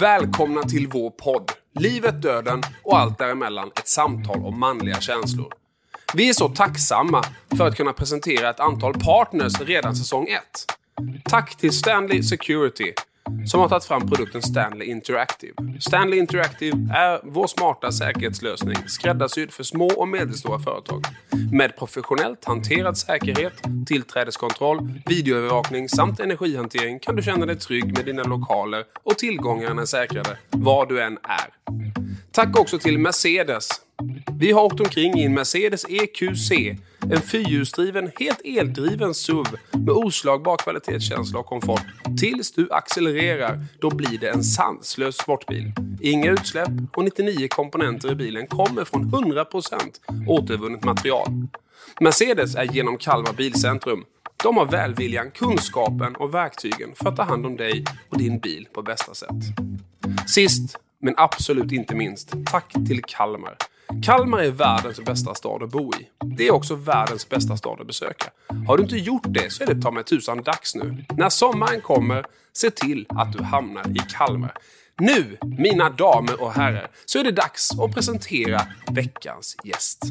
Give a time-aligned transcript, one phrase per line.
[0.00, 1.52] Välkomna till vår podd.
[1.74, 3.70] Livet, döden och allt däremellan.
[3.76, 5.52] Ett samtal om manliga känslor.
[6.14, 7.24] Vi är så tacksamma
[7.56, 10.40] för att kunna presentera ett antal partners redan säsong 1.
[11.24, 12.92] Tack till Stanley Security
[13.46, 15.52] som har tagit fram produkten Stanley Interactive.
[15.80, 21.04] Stanley Interactive är vår smarta säkerhetslösning skräddarsydd för små och medelstora företag.
[21.52, 23.52] Med professionellt hanterad säkerhet,
[23.86, 29.86] tillträdeskontroll, videoövervakning samt energihantering kan du känna dig trygg med dina lokaler och tillgångarna är
[29.86, 31.78] säkrade var du än är.
[32.32, 33.68] Tack också till Mercedes.
[34.38, 36.50] Vi har åkt omkring i en Mercedes EQC,
[37.10, 41.82] en fyrhjulsdriven, helt eldriven SUV med oslagbar kvalitetskänsla och komfort.
[42.20, 45.72] Tills du accelererar, då blir det en sanslös sportbil.
[46.00, 49.46] Inga utsläpp och 99 komponenter i bilen kommer från 100%
[50.26, 51.28] återvunnet material.
[52.00, 54.04] Mercedes är genom Kalmar Bilcentrum.
[54.42, 58.68] De har välviljan, kunskapen och verktygen för att ta hand om dig och din bil
[58.72, 59.44] på bästa sätt.
[60.26, 63.56] Sist men absolut inte minst, tack till Kalmar.
[64.02, 66.08] Kalmar är världens bästa stad att bo i.
[66.24, 68.30] Det är också världens bästa stad att besöka.
[68.66, 71.04] Har du inte gjort det så är det ta mig tusan dags nu.
[71.16, 74.52] När sommaren kommer, se till att du hamnar i Kalmar.
[74.98, 80.02] Nu, mina damer och herrar, så är det dags att presentera veckans gäst.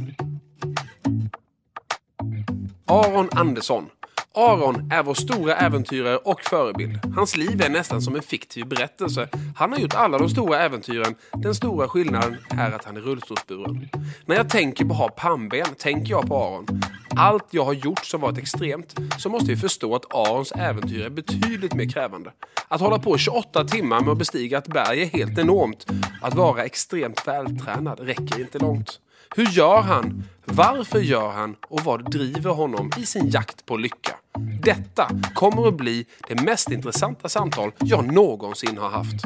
[2.86, 3.89] Aron Andersson.
[4.38, 7.00] Aron är vår stora äventyrare och förebild.
[7.16, 9.30] Hans liv är nästan som en fiktiv berättelse.
[9.56, 11.16] Han har gjort alla de stora äventyren.
[11.34, 13.90] Den stora skillnaden är att han är rullstolsburen.
[14.26, 16.82] När jag tänker på att ha pannben tänker jag på Aron.
[17.16, 21.10] Allt jag har gjort som varit extremt så måste vi förstå att Arons äventyr är
[21.10, 22.32] betydligt mer krävande.
[22.68, 25.86] Att hålla på 28 timmar med att bestiga ett berg är helt enormt.
[26.22, 29.00] Att vara extremt vältränad räcker inte långt.
[29.36, 30.23] Hur gör han?
[30.45, 31.56] Varför gör han?
[31.70, 34.16] Och vad driver honom i sin jakt på lycka?
[34.61, 39.25] Detta kommer att bli det mest intressanta samtal jag någonsin har haft.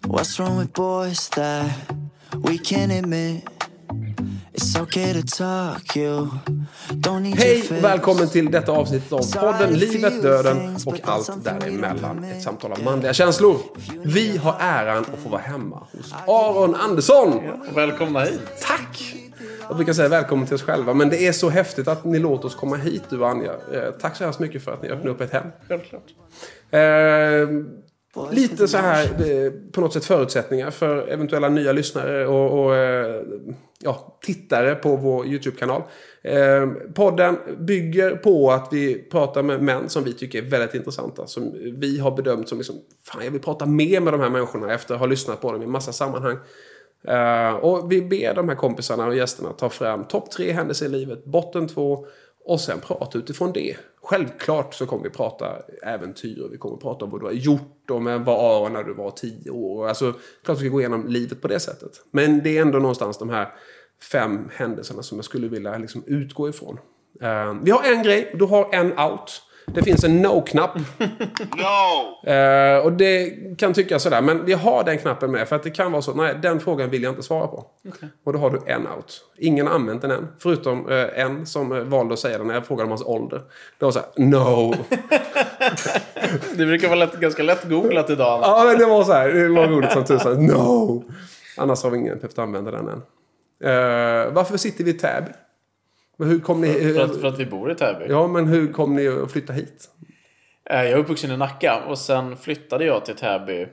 [0.00, 1.66] What's wrong with boys that
[2.32, 3.44] we can't admit?
[4.52, 6.28] It's okay to talk, you
[7.36, 12.24] Hej välkommen till detta avsnitt av podden Livet, Döden och allt däremellan.
[12.24, 13.56] Ett samtal om manliga känslor.
[14.04, 17.40] Vi har äran att få vara hemma hos Aron Andersson.
[17.74, 18.40] Välkomna hit.
[18.60, 19.16] Tack!
[19.68, 22.46] Jag brukar säga välkommen till oss själva, men det är så häftigt att ni låter
[22.46, 23.52] oss komma hit, du och Anja.
[23.52, 25.46] Eh, tack så hemskt mycket för att ni öppnar upp ett hem.
[25.68, 26.04] Självklart.
[26.70, 27.48] Eh,
[28.30, 33.22] lite så här eh, på något sätt förutsättningar för eventuella nya lyssnare och, och eh,
[33.80, 35.82] ja, tittare på vår YouTube-kanal.
[36.24, 41.26] Eh, podden bygger på att vi pratar med män som vi tycker är väldigt intressanta.
[41.26, 42.76] Som vi har bedömt som liksom,
[43.06, 45.62] fan jag vill prata mer med de här människorna efter att ha lyssnat på dem
[45.62, 46.36] i massa sammanhang.
[47.08, 50.88] Eh, och vi ber de här kompisarna och gästerna ta fram topp tre händelser i
[50.88, 52.06] livet, botten två
[52.44, 53.76] och sen prata utifrån det.
[54.02, 55.46] Självklart så kommer vi prata
[55.82, 58.84] äventyr och vi kommer prata om vad du har gjort och med vad Aron när
[58.84, 59.88] du var tio år.
[59.88, 60.14] Alltså,
[60.44, 61.92] klart vi ska gå igenom livet på det sättet.
[62.10, 63.48] Men det är ändå någonstans de här
[64.02, 66.78] fem händelserna som jag skulle vilja liksom utgå ifrån.
[67.20, 69.42] Eh, vi har en grej, du har en out.
[69.66, 70.78] Det finns en no-knapp.
[71.56, 72.30] No!
[72.30, 75.48] Eh, och det kan tyckas sådär, men vi har den knappen med.
[75.48, 77.66] För att det kan vara så, nej den frågan vill jag inte svara på.
[78.24, 79.24] Och då har du en out.
[79.38, 80.28] Ingen har använt den än.
[80.38, 83.42] Förutom eh, en som valde att säga den när jag frågade om hans ålder.
[83.78, 84.74] Det var såhär, no.
[86.56, 88.40] Det brukar vara lätt, ganska lätt googlat idag.
[88.42, 90.46] ja, men det var så här, det var roligt som tusan.
[90.46, 91.04] No!
[91.56, 93.02] Annars har vi ingen behövt använda den än.
[93.60, 95.30] Eh, varför sitter vi i Täby?
[96.18, 96.74] Hur kom ni...
[96.94, 98.04] För att, för att vi bor i Täby.
[98.08, 99.90] Ja, men hur kom ni att flytta hit?
[100.70, 103.66] Eh, Jag är uppvuxen i Nacka och sen flyttade jag till Täby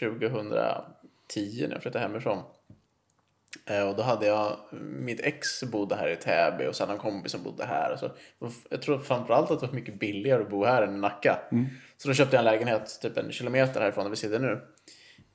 [0.00, 2.42] 2010 när jag flyttade hemifrån.
[3.66, 7.32] Eh, Och då hade jag, mitt ex bodde här i Täby och sen en kompis
[7.32, 7.96] som bodde här.
[7.96, 8.10] Så
[8.68, 11.38] jag tror framförallt att det var mycket billigare att bo här än i Nacka.
[11.96, 14.60] Så då köpte jag en lägenhet typ en kilometer härifrån där vi sitter nu.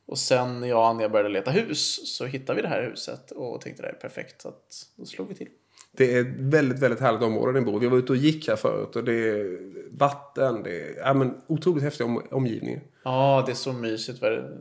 [0.10, 3.32] Och sen när jag och Anja började leta hus så hittade vi det här huset
[3.32, 4.42] och tänkte det här är perfekt.
[4.42, 5.48] Så att då slog vi till.
[5.92, 7.80] Det är ett väldigt, väldigt härligt område ni bor.
[7.80, 9.60] Vi var ute och gick här förut och det är
[9.92, 12.82] vatten, det är ja, men, otroligt häftig om, omgivning.
[13.04, 14.22] Ja, det är så mysigt.
[14.22, 14.58] Vad är det?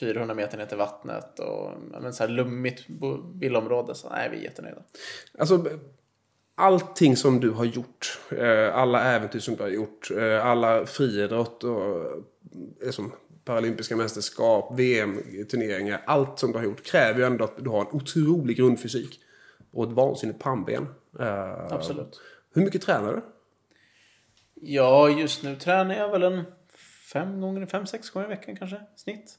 [0.00, 1.70] 400 meter ner till vattnet och
[2.00, 2.86] men så här lummigt
[3.34, 3.94] villområde.
[3.94, 4.82] Så nej, vi är jättenöjda.
[5.38, 5.66] Alltså,
[6.54, 11.64] allting som du har gjort, eh, alla äventyr som du har gjort, eh, alla friidrott
[11.64, 11.96] och
[12.82, 13.12] eh, som
[13.50, 17.86] paralympiska mästerskap, VM-turneringar, allt som du har gjort kräver ju ändå att du har en
[17.92, 19.20] otrolig grundfysik
[19.72, 20.86] och ett vansinnigt pannben.
[21.20, 22.20] Eh, Absolut.
[22.54, 23.22] Hur mycket tränar du?
[24.54, 26.42] Ja, just nu tränar jag väl en
[27.12, 29.34] fem gånger, fem, sex gånger i veckan kanske, snitt.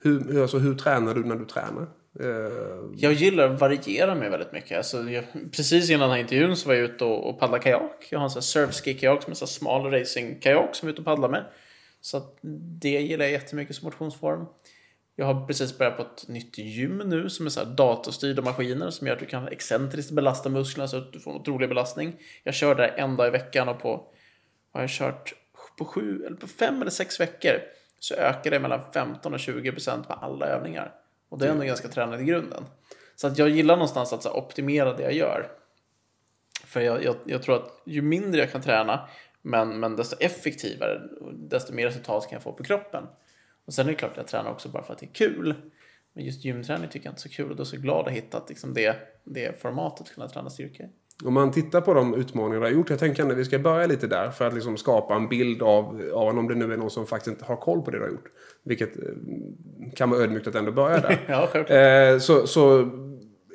[0.00, 1.86] Hur, alltså, hur tränar du när du tränar?
[2.20, 4.76] Eh, Jag gillar att variera mig väldigt mycket.
[4.76, 8.08] Alltså, jag, precis innan den här intervjun så var jag ute och, och paddlade kajak.
[8.10, 10.92] Jag har en sån här surfski-kajak som är en sån smal racing-kajak som jag är
[10.92, 11.44] ute och paddlar med.
[12.04, 12.22] Så
[12.80, 14.46] det gillar jag jättemycket som motionsform.
[15.16, 18.90] Jag har precis börjat på ett nytt gym nu som är så här datorstyrda maskiner
[18.90, 22.16] som gör att du kan excentriskt belasta musklerna så att du får en otrolig belastning.
[22.42, 24.06] Jag kör där en dag i veckan och på
[24.72, 25.34] har jag kört
[25.78, 27.60] på sju eller på fem eller sex veckor
[27.98, 30.94] så ökar det mellan 15 och 20 procent på alla övningar.
[31.28, 32.64] Och det är ändå ganska tränat i grunden.
[33.16, 35.50] Så att jag gillar någonstans att så optimera det jag gör.
[36.66, 39.08] För jag, jag, jag tror att ju mindre jag kan träna,
[39.46, 41.00] men, men desto effektivare,
[41.32, 43.04] desto mer resultat kan jag få på kroppen.
[43.64, 45.54] Och sen är det klart att jag tränar också bara för att det är kul.
[46.12, 47.98] Men just gymträning tycker jag inte är så kul och då är jag så glad
[47.98, 50.84] att ha hittat liksom det, det formatet att kunna träna styrka.
[51.24, 52.90] Om man tittar på de utmaningar du har gjort.
[52.90, 56.10] Jag tänker att vi ska börja lite där för att liksom skapa en bild av,
[56.14, 58.10] av om det nu är någon som faktiskt inte har koll på det du har
[58.10, 58.28] gjort.
[58.64, 59.04] Vilket eh,
[59.96, 61.24] kan vara ödmjukt att ändå börja där.
[61.28, 61.74] Ja.
[61.76, 62.90] Eh, så, så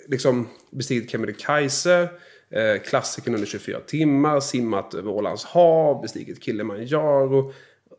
[0.08, 2.10] liksom bestigit Kebnekaise,
[2.50, 7.54] eh, klassikern under 24 timmar, simmat över Ålands hav, bestigit Kilimanjaro,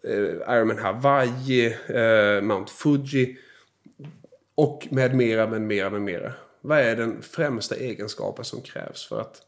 [0.05, 3.37] eh, Ironman Hawaii, eh, Mount Fuji
[4.55, 6.33] och med mera, med mera, med mera.
[6.61, 9.43] Vad är den främsta egenskapen som krävs för att,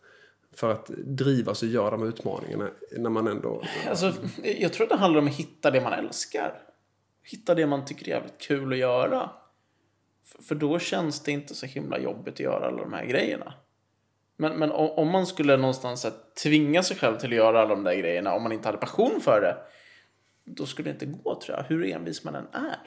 [0.55, 3.63] för att drivas och göra de utmaningarna när man ändå...
[3.89, 4.13] Alltså,
[4.43, 6.63] jag tror det handlar om att hitta det man älskar.
[7.23, 9.31] Hitta det man tycker är jävligt kul att göra.
[10.49, 13.55] För då känns det inte så himla jobbigt att göra alla de här grejerna.
[14.43, 16.13] Men, men om, om man skulle någonstans här,
[16.43, 19.21] tvinga sig själv till att göra alla de där grejerna om man inte hade passion
[19.21, 19.57] för det.
[20.45, 22.79] Då skulle det inte gå tror jag, hur envis man än är.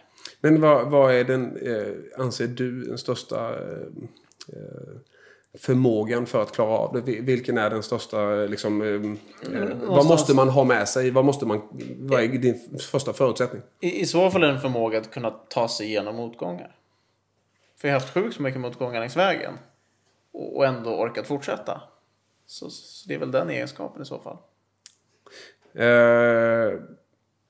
[0.41, 3.87] Men vad, vad är den, eh, anser du, den största eh,
[4.47, 4.95] eh,
[5.59, 7.01] förmågan för att klara av det?
[7.11, 8.87] Vil- Vilken är den största, eh, liksom, eh,
[9.61, 11.11] eh, vad måste man ha med sig?
[11.11, 11.61] Vad, måste man,
[11.99, 13.61] vad är din första förutsättning?
[13.79, 16.75] I, I så fall är det en förmåga att kunna ta sig igenom motgångar.
[17.81, 19.53] För jag har haft sjukt så mycket motgångar längs vägen.
[20.35, 21.81] Och, ändå orkat fortsätta.
[22.45, 24.37] Så, så det är väl den egenskapen i så fall.
[25.73, 26.79] Eh,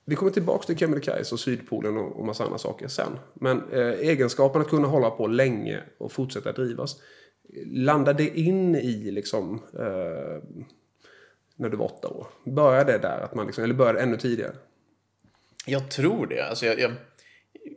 [0.05, 3.19] vi kommer tillbaka till Kebnekaise och Sydpolen och, och massa andra saker sen.
[3.33, 7.01] Men eh, egenskapen att kunna hålla på länge och fortsätta drivas.
[7.65, 10.43] Landar det in i liksom eh,
[11.55, 12.27] när du var åtta år?
[12.45, 13.19] Började det där?
[13.21, 14.55] Att man liksom, eller började ännu tidigare?
[15.65, 16.41] Jag tror det.
[16.41, 16.91] Alltså jag, jag,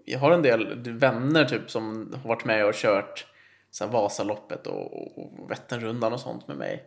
[0.05, 3.27] jag har en del vänner typ som har varit med och kört
[3.71, 6.85] så här Vasaloppet och, och Vätternrundan och sånt med mig.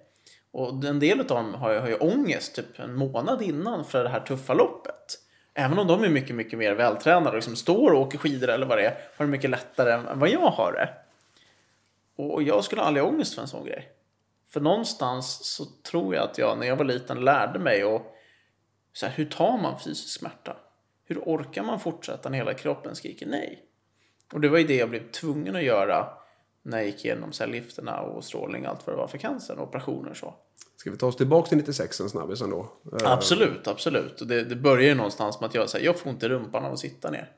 [0.51, 4.03] Och en del av dem har ju, har ju ångest typ en månad innan för
[4.03, 5.17] det här tuffa loppet.
[5.53, 8.65] Även om de är mycket, mycket mer vältränade och liksom står och åker skidor eller
[8.65, 10.89] vad det är, har det mycket lättare än vad jag har det.
[12.23, 13.91] Och jag skulle aldrig ha ångest för en sån grej.
[14.49, 18.15] För någonstans så tror jag att jag när jag var liten lärde mig och
[18.93, 20.55] så här, hur tar man fysisk smärta?
[21.05, 23.65] Hur orkar man fortsätta när hela kroppen skriker nej?
[24.33, 26.20] Och det var ju det jag blev tvungen att göra
[26.63, 29.67] när jag gick igenom cellgifterna och strålning och allt vad det var för cancer och
[29.67, 30.33] operationer och så.
[30.77, 32.71] Ska vi ta oss tillbaka till 96 en snabbis ändå?
[33.01, 34.21] Eh, Absolut, absolut.
[34.21, 36.65] Och det, det börjar ju någonstans med att jag säger jag får ont i rumpan
[36.65, 37.31] av att sitta ner.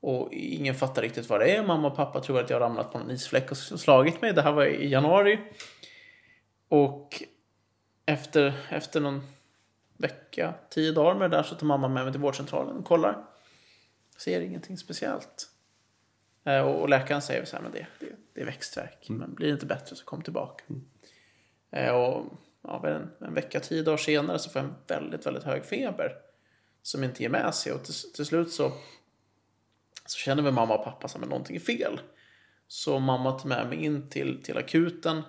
[0.00, 1.62] Och ingen fattar riktigt vad det är.
[1.66, 4.32] Mamma och pappa tror att jag har ramlat på en isfläck och slagit mig.
[4.32, 5.38] Det här var i januari.
[6.68, 7.22] Och
[8.06, 9.22] efter, efter någon
[9.96, 13.24] vecka, tio dagar med det där så tar mamma med mig till vårdcentralen och kollar.
[14.16, 15.48] Ser ingenting speciellt.
[16.46, 19.08] Eh, Och läkaren säger så här, men det, det, det är växtvärk.
[19.08, 20.64] Men blir det inte bättre så kom tillbaka.
[21.70, 22.24] Eh, Och
[22.62, 26.12] ja, en, en vecka, tio dagar senare så får jag en väldigt, väldigt hög feber.
[26.82, 27.72] Som inte ger med sig.
[27.72, 28.72] Och till, till slut så,
[30.06, 32.00] så känner väl mamma och pappa att någonting är fel.
[32.68, 35.22] Så mamma tar med mig in till, till akuten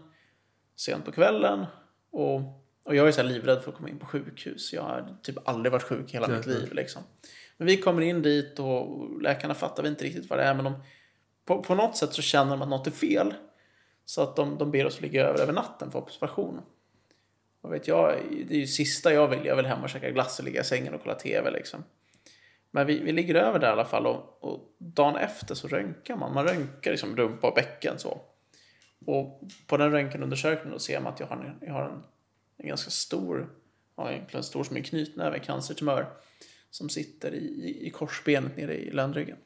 [0.76, 1.66] sent på kvällen.
[2.12, 2.42] Och,
[2.84, 4.74] och jag är så livrädd för att komma in på sjukhus.
[4.74, 6.74] Jag har typ aldrig varit sjuk hela mitt liv.
[6.74, 7.02] Liksom.
[7.58, 10.54] Men vi kommer in dit och läkarna fattar väl inte riktigt vad det är.
[10.54, 10.74] Men de,
[11.48, 13.34] på, på något sätt så känner de att något är fel.
[14.06, 16.62] Så att de, de ber oss ligga över över natten för observation.
[17.62, 18.16] Och vet jag,
[18.48, 19.46] det är ju sista jag vill.
[19.46, 21.84] Jag vill hem och käka glass och ligga i sängen och kolla TV liksom.
[22.72, 26.16] Men vi, vi ligger över där i alla fall och, och dagen efter så röntgar
[26.16, 26.34] man.
[26.34, 28.22] Man röntgar liksom rumpa och bäcken så.
[29.06, 32.04] Och på den röntgenundersökningen då ser man att jag har en, jag har en,
[32.58, 33.50] en ganska stor,
[33.96, 36.08] ja egentligen stor som en knytnäve, cancertumör.
[36.70, 39.38] Som sitter i, i, i korsbenet nere i ländryggen.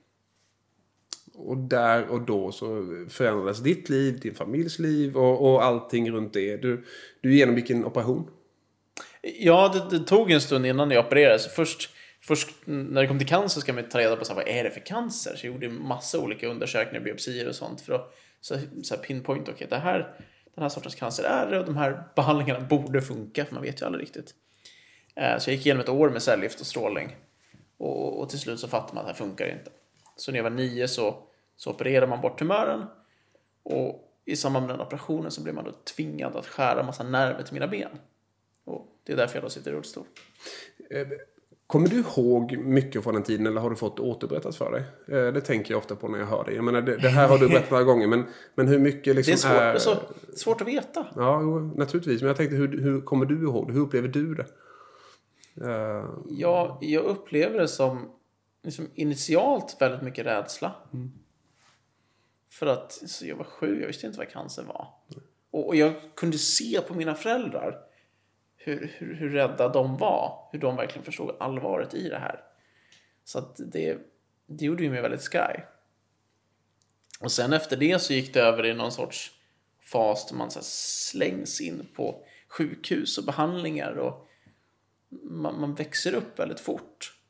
[1.33, 2.67] Och där och då så
[3.09, 6.57] förändrades ditt liv, din familjs liv och, och allting runt det.
[6.57, 6.85] Du,
[7.21, 8.29] du genomgick en operation.
[9.21, 11.47] Ja, det, det tog en stund innan jag opererades.
[11.47, 11.89] Först,
[12.21, 14.63] först när det kom till cancer ska man ta reda på så här, vad är
[14.63, 15.35] det för cancer.
[15.35, 19.49] Så jag gjorde massa olika undersökningar, biopsier och sånt för att så, så här pinpoint,
[19.49, 19.97] okej, det här,
[20.55, 23.81] den här sortens cancer är det och de här behandlingarna borde funka, för man vet
[23.81, 24.35] ju aldrig riktigt.
[25.15, 27.15] Eh, så jag gick igenom ett år med cellgift och strålning.
[27.77, 29.71] Och, och till slut så fattade man att det här funkar inte.
[30.15, 31.15] Så när jag var nio så,
[31.55, 32.85] så opererade man bort tumören.
[33.63, 37.43] Och i samband med den operationen så blev man då tvingad att skära massa nerver
[37.43, 37.89] till mina ben.
[38.65, 40.03] Och det är därför jag då sitter i rullstol.
[41.67, 44.83] Kommer du ihåg mycket från den tiden eller har du fått återberättat för dig?
[45.07, 46.55] Eh, Det tänker jag ofta på när jag hör dig.
[46.55, 48.23] Jag menar, det, det här har du berättat några gånger men,
[48.55, 49.73] men hur mycket liksom Det är svårt, är...
[49.73, 50.01] alltså,
[50.35, 51.07] svårt att veta.
[51.15, 51.39] Ja,
[51.75, 52.21] naturligtvis.
[52.21, 53.73] Men jag tänkte, hur, hur kommer du ihåg det?
[53.73, 54.45] Hur upplever du det?
[55.65, 58.09] Eh, Jag, jag upplever det som
[58.63, 60.75] liksom initialt väldigt mycket rädsla.
[62.49, 64.87] För att jag var sju, jag visste inte vad cancer var.
[65.51, 67.77] Och, och jag kunde se på mina föräldrar
[68.57, 70.49] hur, hur, hur rädda de var.
[70.51, 72.43] Hur de verkligen förstod allvaret i det här.
[73.23, 73.97] Så att det,
[74.45, 75.65] det gjorde ju mig väldigt skraj.
[77.19, 79.31] Och sen efter det så gick det över i någon sorts
[79.79, 83.95] fas där man så slängs in på sjukhus och behandlingar.
[83.95, 84.27] Och
[85.21, 87.20] man, man växer upp väldigt fort.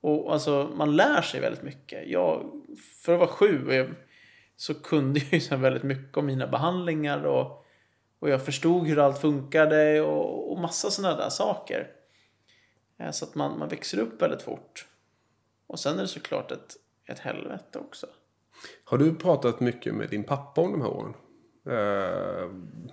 [0.00, 2.08] Och alltså, man lär sig väldigt mycket.
[2.08, 2.50] Jag,
[3.04, 3.86] för att vara sju eh,
[4.56, 7.66] så kunde jag ju så väldigt mycket om mina behandlingar och,
[8.18, 11.90] och jag förstod hur allt funkade och, och massa sådana där saker.
[12.98, 14.88] Eh, så att man, man växer upp väldigt fort.
[15.66, 16.76] Och sen är det såklart ett,
[17.06, 18.06] ett helvete också.
[18.84, 21.14] har du pratat mycket med din pappa om de här åren?
[21.68, 22.48] Eh,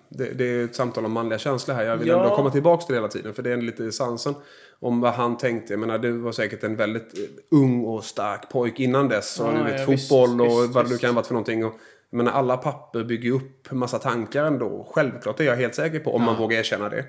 [0.10, 1.84] det, det är ett samtal om manliga känslor här.
[1.84, 2.24] Jag vill Ja.
[2.24, 3.34] ändå komma tillbaka till det hela tiden.
[3.34, 4.34] För det är lite essensen
[4.80, 5.74] om vad han tänkte.
[5.74, 7.14] Jag menar, du var säkert en väldigt
[7.52, 9.40] ung och stark pojk innan dess.
[9.40, 11.02] Och Ja, du vet, ja, fotboll visst, och visst, vad visst.
[11.02, 11.66] kan ha varit för någonting.
[11.66, 11.74] Och,
[12.10, 14.88] jag menar, alla papper bygger upp massa tankar ändå.
[14.94, 16.16] Självklart är jag helt säker på.
[16.16, 17.06] Om man vågar erkänna det.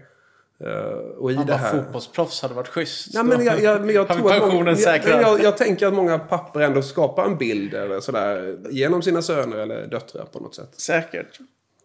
[0.61, 1.71] Eh, och i Han det här...
[1.83, 3.15] fotbollsproffs hade varit schysst.
[3.15, 6.19] Ja, men jag, jag, men jag, tror att många, jag, jag, jag tänker att många
[6.19, 10.81] papper ändå skapar en bild eller sådär, genom sina söner eller döttrar på något sätt.
[10.81, 11.39] Säkert.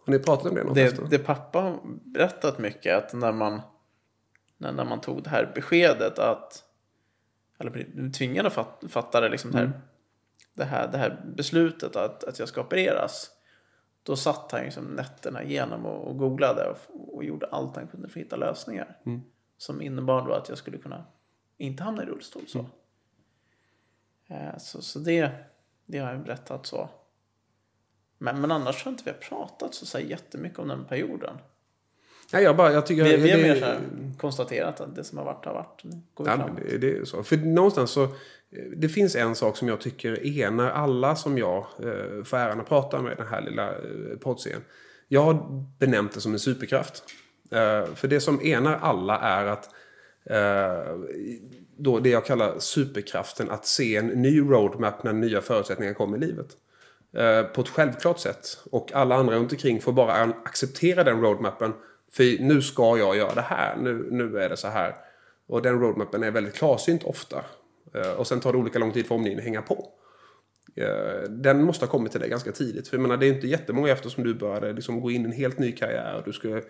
[0.04, 1.02] Har ni pratat om det något efter?
[1.02, 3.60] Det, det pappa har berättat mycket att när man,
[4.56, 6.64] när, när man tog det här beskedet att
[7.58, 9.72] eller blev tvingad att fat, fatta det, liksom det, här,
[10.54, 13.30] det, här, det här beslutet att, att jag ska opereras.
[14.02, 18.08] Då satt han liksom nätterna igenom och, och googlade och, och gjorde allt han kunde
[18.08, 18.98] för att hitta lösningar.
[19.56, 21.04] Som innebar då att jag skulle kunna
[21.58, 22.42] inte hamna i rullstol.
[22.48, 22.66] Så,
[24.32, 25.30] Eh, så, så det,
[25.86, 26.88] det har jag berättat så.
[28.22, 30.84] Men, men annars tror jag inte vi har pratat så, så här jättemycket om den
[30.84, 31.34] perioden.
[32.32, 33.04] Nej, jag, bara, jag tycker...
[33.04, 33.78] Vi, vi har det- mer så här
[34.18, 35.82] konstaterat att det som har varit har varit.
[36.14, 37.22] Går Ja, det, det är så.
[37.22, 38.02] För någonstans så...
[38.04, 38.10] eh,
[38.76, 42.68] Det finns en sak som jag tycker enar alla som jag eh, får äran att
[42.68, 44.60] prata med i den här lilla eh, poddserien.
[45.08, 47.04] Jag har benämnt det som en superkraft.
[47.50, 49.68] Eh, för det som enar alla är att
[50.24, 50.96] eh,
[51.76, 56.20] då det jag kallar superkraften att se en ny roadmap när nya förutsättningar kommer i
[56.20, 56.56] livet.
[57.14, 58.58] Eh, på ett självklart sätt.
[58.70, 61.72] Och alla andra runt omkring får bara acceptera den roadmappen.
[62.12, 63.76] För nu ska jag göra det här.
[63.76, 64.94] Nu, nu är det så här.
[65.46, 67.44] Och den roadmappen är väldigt klarsynt ofta.
[67.94, 69.88] Eh, och sen tar det olika lång tid för omgivningen att hänga på.
[70.74, 72.88] Eh, den måste ha kommit till dig ganska tidigt.
[72.88, 75.24] För jag menar, det är inte jättemånga efter som du började liksom gå in i
[75.24, 76.22] en helt ny karriär.
[76.24, 76.62] Du skulle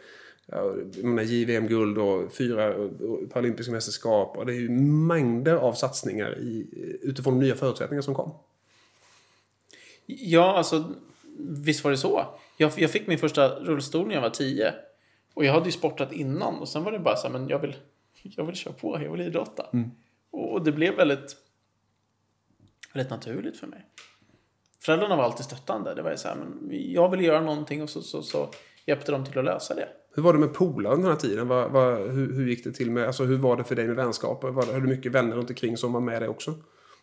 [0.47, 2.75] jag menar, JVM-guld och fyra
[3.33, 4.37] paralympiska mästerskap.
[4.37, 6.69] Och det är ju mängder av satsningar i,
[7.03, 8.33] utifrån nya förutsättningar som kom.
[10.07, 10.95] Ja, alltså
[11.39, 12.27] visst var det så.
[12.57, 14.75] Jag, jag fick min första rullstol när jag var tio.
[15.35, 17.59] Och jag hade ju sportat innan och sen var det bara så här, men jag
[17.59, 17.77] vill,
[18.23, 19.67] jag vill köra på, jag vill idrotta.
[20.31, 21.37] Och det blev väldigt,
[22.93, 23.87] väldigt naturligt för mig.
[24.81, 25.95] Föräldrarna var alltid stöttande.
[25.95, 28.51] Det var ju så här, men jag vill göra någonting och så, så, så
[28.87, 29.89] hjälpte de till att lösa det.
[30.15, 31.49] Hur var det med polare under den här tiden?
[31.49, 33.97] Vad, vad, hur, hur gick det till med, alltså hur var det för dig med
[33.97, 34.49] vänskaper?
[34.49, 36.55] Var, hade du mycket vänner runt omkring som var med dig också?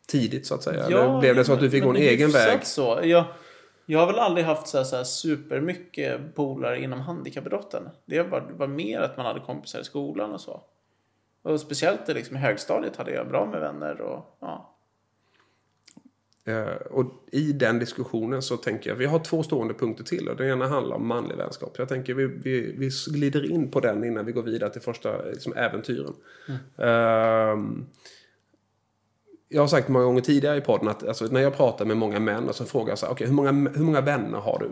[0.10, 0.84] Tidigt så att säga?
[0.86, 2.66] Eller blev det så att du fick gå en egen väg?
[2.66, 3.00] Så.
[3.04, 3.26] Jag,
[3.86, 7.90] jag har väl aldrig haft så här, så här supermycket polare inom handikappidrotten.
[8.06, 10.62] Det var, var mer att man hade kompisar i skolan och så.
[11.42, 14.02] Och speciellt liksom, i högstadiet hade jag bra med vänner.
[14.02, 14.76] Och, ja.
[16.46, 20.36] Eh, och i den diskussionen så tänker jag, vi har två stående punkter till och
[20.36, 21.76] den ena handlar om manlig vänskap.
[21.78, 25.22] Jag tänker vi, vi, vi glider in på den innan vi går vidare till första
[25.22, 26.14] liksom, äventyren.
[26.78, 27.86] Ehm,
[29.50, 32.20] jag har sagt många gånger tidigare i podden att alltså, när jag pratar med många
[32.20, 34.70] män och så frågar jag så här, okay, hur, många, hur många vänner har du?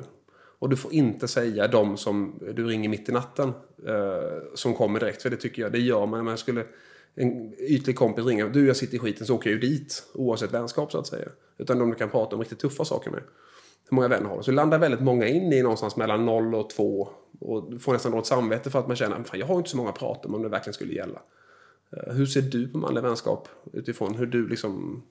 [0.60, 3.54] Och du får inte säga de som du ringer mitt i natten
[3.88, 5.22] eh, som kommer direkt.
[5.22, 6.26] För det tycker jag, det gör man.
[6.26, 6.66] Men skulle
[7.16, 10.04] en ytlig kompis ringa, Du, jag sitter i skiten så åker jag ju dit.
[10.14, 11.30] Oavsett vänskap så att säga.
[11.58, 13.22] Utan de du kan prata om riktigt tuffa saker med.
[13.90, 14.44] Hur många vänner har du?
[14.44, 17.10] Så landar väldigt många in i någonstans mellan 0 och 2.
[17.40, 19.90] Och får nästan dåligt samvete för att man känner fan jag har inte så många
[19.90, 21.22] att prata om om det verkligen skulle gälla.
[21.92, 25.04] Eh, Hur ser du på manlig vänskap utifrån hur du liksom...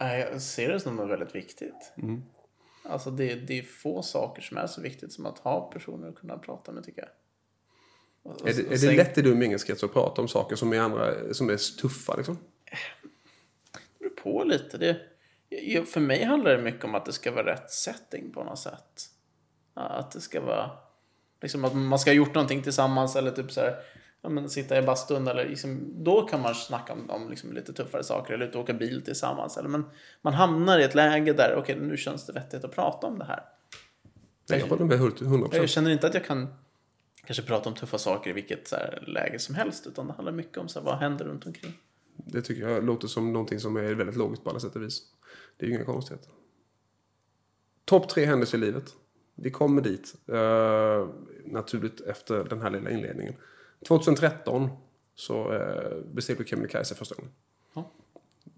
[0.00, 1.92] Nej, Jag ser det som något väldigt viktigt.
[1.96, 2.22] Mm.
[2.84, 6.14] Alltså det, det är få saker som är så viktigt som att ha personer att
[6.14, 7.10] kunna prata med tycker jag.
[8.22, 10.56] Och- och- Är det, är sen- det lätt i du umgängeskrets att prata om saker
[10.56, 12.38] som är, andra, som är tuffa liksom?
[13.98, 14.78] beror på lite.
[14.78, 14.96] Det,
[15.88, 19.02] för mig handlar det mycket om att det ska vara rätt setting på något sätt.
[19.74, 20.70] Att det ska vara...
[21.42, 23.76] Liksom att man ska ha gjort någonting tillsammans eller typ så här...
[24.22, 27.72] Ja, men sitta i bastun eller liksom, då kan man snacka om, om liksom lite
[27.72, 29.56] tuffare saker eller ut och åka bil tillsammans.
[29.56, 29.84] Eller, men
[30.22, 33.24] man hamnar i ett läge där, okej nu känns det vettigt att prata om det
[33.24, 33.44] här.
[34.50, 35.56] Nej, jag håller med helt 100%.
[35.56, 36.54] Jag känner inte att jag kan
[37.26, 39.86] kanske prata om tuffa saker i vilket så här, läge som helst.
[39.86, 41.72] Utan det handlar mycket om så här, vad händer runt omkring.
[42.16, 45.02] Det tycker jag låter som någonting som är väldigt logiskt på alla sätt och vis.
[45.56, 46.30] Det är ju inga konstigheter.
[47.84, 48.84] Topp tre händelser i livet.
[49.34, 50.14] Vi kommer dit.
[50.28, 51.08] eh,
[51.44, 53.34] naturligt efter den här lilla inledningen.
[53.88, 54.70] 2013
[55.14, 57.32] så uh, besteg du Kebnekaise första gången.
[57.74, 57.90] Ja.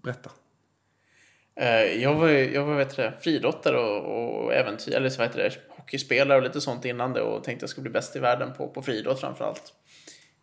[0.03, 0.31] Berätta.
[1.55, 5.39] Eh, Jag var, jag var vet det, friidrottare och, och äventyr, eller så vet du,
[5.39, 8.53] det, hockeyspelare och lite sånt innan det och tänkte jag skulle bli bäst i världen
[8.53, 9.73] på, på friidrott framförallt.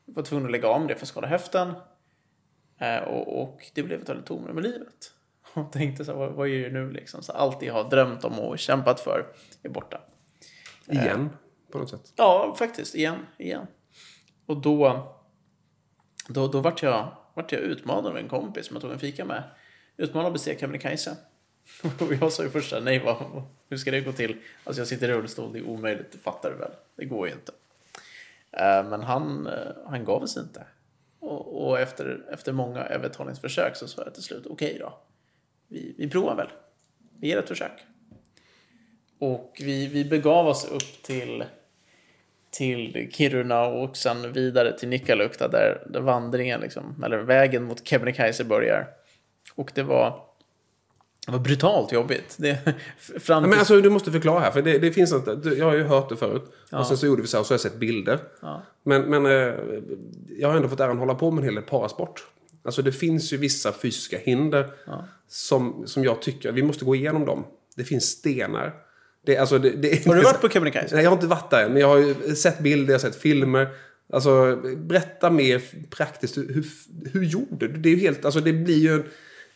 [0.04, 1.72] Jag var tvungen att lägga om det för att skada höften.
[2.80, 5.12] Eh, Och, och det blev ett väldigt tomrum i livet.
[5.54, 7.22] Och tänkte så här, vad, vad är det nu liksom?
[7.22, 9.26] Så allt jag har drömt om och kämpat för
[9.62, 10.00] är borta.
[10.86, 11.30] Igen.
[11.72, 12.12] På något sätt.
[12.16, 12.94] Ja, faktiskt.
[12.94, 13.26] Igen.
[13.38, 13.66] igen.
[14.46, 15.08] Och då,
[16.28, 19.24] då, då vart, jag, vart jag utmanad av en kompis som jag tog en fika
[19.24, 19.42] med.
[19.96, 21.16] Utmanad att bestiga Kebnekaise.
[21.82, 24.36] Och jag sa ju först såhär, nej vad, hur ska det gå till?
[24.64, 26.70] Alltså jag sitter i rullstol, det är omöjligt, det fattar du väl?
[26.96, 27.52] Det går ju inte.
[28.50, 30.66] Eh, men han, eh, han gav sig inte.
[31.18, 34.98] Och, och efter, efter många övertalningsförsök så sa jag till slut, okej då.
[35.68, 36.48] Vi, vi provar väl.
[37.18, 37.84] Vi ger ett försök.
[39.18, 41.44] Och vi, vi begav oss upp till,
[42.52, 48.44] till Kiruna och sen vidare till Nikkaluokta där, där vandringen, liksom, eller vägen mot Kebnekaise
[48.44, 48.88] börjar.
[49.54, 50.20] Och det var,
[51.26, 52.36] det var brutalt jobbigt.
[52.38, 52.58] Det,
[52.98, 55.66] fram Ja, till, men alltså, du måste förklara här, för det, det finns något, jag
[55.66, 56.52] har ju hört det förut.
[56.72, 58.18] Och sen så gjorde vi så här och så har jag sett bilder.
[58.82, 59.54] Men, men eh,
[60.38, 62.26] jag har ändå fått äran hålla på med en hel del parasport.
[62.64, 64.66] Alltså det finns ju vissa fysiska hinder
[65.28, 67.44] som, som jag tycker, vi måste gå igenom dem.
[67.76, 68.74] Det finns stenar.
[69.26, 70.94] Det, alltså, det, det, har du varit på Kebnekaise?
[70.94, 73.10] Nej, jag har inte varit där än, men jag har ju sett bilder, jag har
[73.10, 73.68] sett filmer.
[74.12, 76.36] Alltså, berätta mer praktiskt.
[76.36, 76.64] Hur,
[77.12, 77.76] hur, gjorde du?
[77.76, 79.04] Det är ju helt, alltså det blir ju,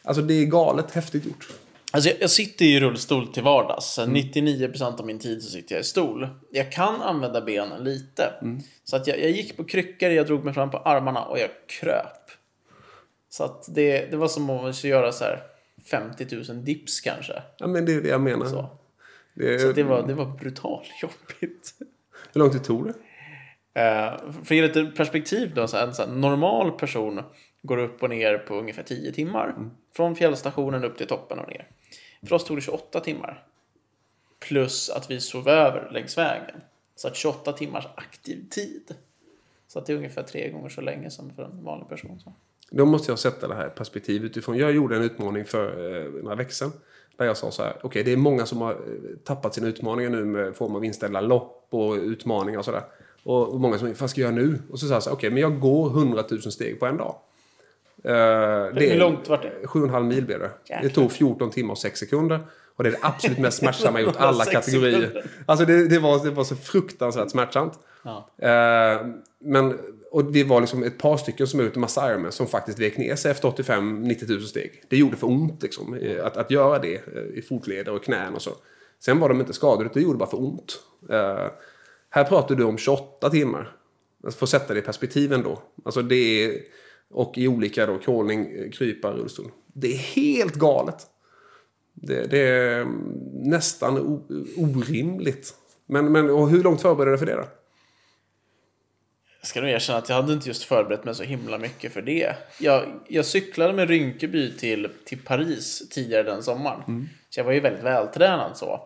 [0.03, 1.49] alltså det är galet häftigt gjort.
[1.93, 3.99] Alltså jag, jag sitter i rullstol till vardags.
[3.99, 6.29] 99% av min tid så sitter jag i stol.
[6.51, 8.33] Jag kan använda benen lite.
[8.85, 11.51] Så att jag, jag gick på kryckor, jag drog mig fram på armarna och jag
[11.81, 12.31] kröp.
[13.31, 15.43] Så att det, det var som skulle göra så här
[15.91, 17.43] 50 000 dips kanske.
[17.59, 18.47] Ja, men det är det jag menar.
[18.47, 18.79] Så.
[19.37, 21.75] Det, Så det, var, det var brutalt jobbigt.
[22.33, 22.95] Hur lång tid tog det?
[23.81, 27.23] Eh, för att ge lite perspektiv då, så en så normal person
[27.63, 29.71] går upp och ner på ungefär 10 timmar.
[29.97, 31.69] Från fjällstationen upp till toppen och ner.
[32.29, 33.47] För oss tog det 28 timmar.
[34.41, 36.61] Plus att vi sov över längs vägen.
[36.97, 38.95] Så att 28 timmars aktiv tid.
[39.69, 42.21] Så att det är ungefär tre gånger så länge som för en vanlig person.
[42.21, 42.33] Så.
[42.71, 44.59] Då måste jag sätta det här i perspektiv utifrån.
[44.59, 46.73] Jag gjorde en utmaning för eh, några veckor sedan.
[47.17, 48.77] Där jag sa så här, okej det är många som har eh,
[49.25, 52.83] tappat sina utmaningar nu med form av inställda lopp och utmaningar och sådär.
[53.23, 54.59] Och många som, vad ska jag göra nu?
[54.71, 56.97] Och så sa jag så här, okej men jag går 100 000 steg på en
[56.97, 57.15] dag.
[58.05, 59.53] Eh, det Hur är långt vart det?
[59.63, 60.51] 7,5 mil blev det.
[60.65, 60.83] Jäklar.
[60.83, 62.41] Det tog 14 timmar och 6 sekunder.
[62.77, 65.25] Och det är det absolut mest smärtsamma jag gjort alla kategorier.
[65.47, 67.79] Alltså det, det, var, det var så fruktansvärt smärtsamt.
[68.03, 68.29] Ja.
[68.39, 69.07] Eh,
[69.39, 69.79] men,
[70.17, 72.97] och det var liksom ett par stycken som är ute massa Ironman som faktiskt vek
[72.97, 74.83] ner sig efter 85-90 000 steg.
[74.89, 78.43] Det gjorde för ont liksom, att, att göra det eh, i fotleder och knän och
[78.43, 78.51] så.
[78.99, 80.81] Sen var de inte skadade, det gjorde bara för ont.
[81.11, 81.51] Uh,
[82.11, 83.77] här pratar du om 28 timmar.
[84.25, 85.63] Alltså, för att sätta det i perspektiv ändå.
[85.85, 86.61] Alltså det är,
[87.11, 89.51] och i olika då, crawling, eh, krypa, rullstol.
[89.67, 91.07] Det är helt galet.
[91.95, 94.27] Det, det är mm, nästan o,
[94.57, 95.55] orimligt.
[95.87, 97.49] Men, men och hur långt förbereder du för det då?
[99.47, 102.03] Jag ska nog erkänna att jag hade inte just förberett mig så himla mycket för
[102.03, 102.37] det.
[102.61, 107.09] Jag, jag cyklade med Rynkeby till, till Paris tidigare den sommaren.
[107.31, 108.81] Så jag var ju väldigt vältränad så.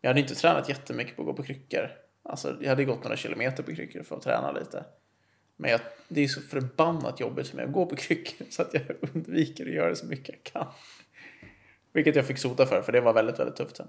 [0.00, 1.90] Jag hade inte tränat jättemycket på att gå på kryckor.
[2.24, 4.84] Alltså, jag hade gått några kilometer på kryckor för att träna lite.
[5.56, 8.74] Men jag, det är så förbannat jobbigt för mig att gå på kryckor så att
[8.74, 10.66] jag undviker att göra det så mycket jag kan.
[11.92, 13.88] Vilket jag fick sota för, för det var väldigt, väldigt tufft sen.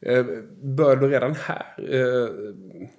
[0.00, 0.24] Eh,
[0.62, 2.28] bör du redan här eh,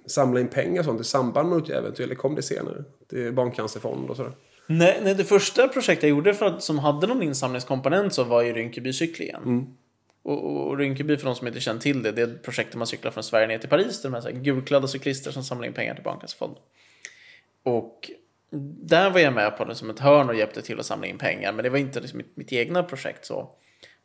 [0.06, 2.84] samla in pengar sånt i samband med äventyr eller kom det senare?
[3.10, 4.32] Till Barncancerfond och sådär.
[4.66, 8.42] Nej, nej, det första projektet jag gjorde för att, som hade någon insamlingskomponent så var
[8.42, 9.76] ju Rinkebycyklingen.
[10.22, 12.72] Och, och, och Rinkeby, för de som inte känner till det, det är ett projekt
[12.72, 14.02] där man cyklar från Sverige ner till Paris.
[14.02, 16.62] Där de är så här gulklädda cyklister som samlar in pengar till Barncancerfonden.
[17.62, 18.10] Och
[18.82, 21.18] där var jag med på det som ett hörn och hjälpte till att samla in
[21.18, 21.52] pengar.
[21.52, 23.54] Men det var inte liksom mitt, mitt egna projekt så.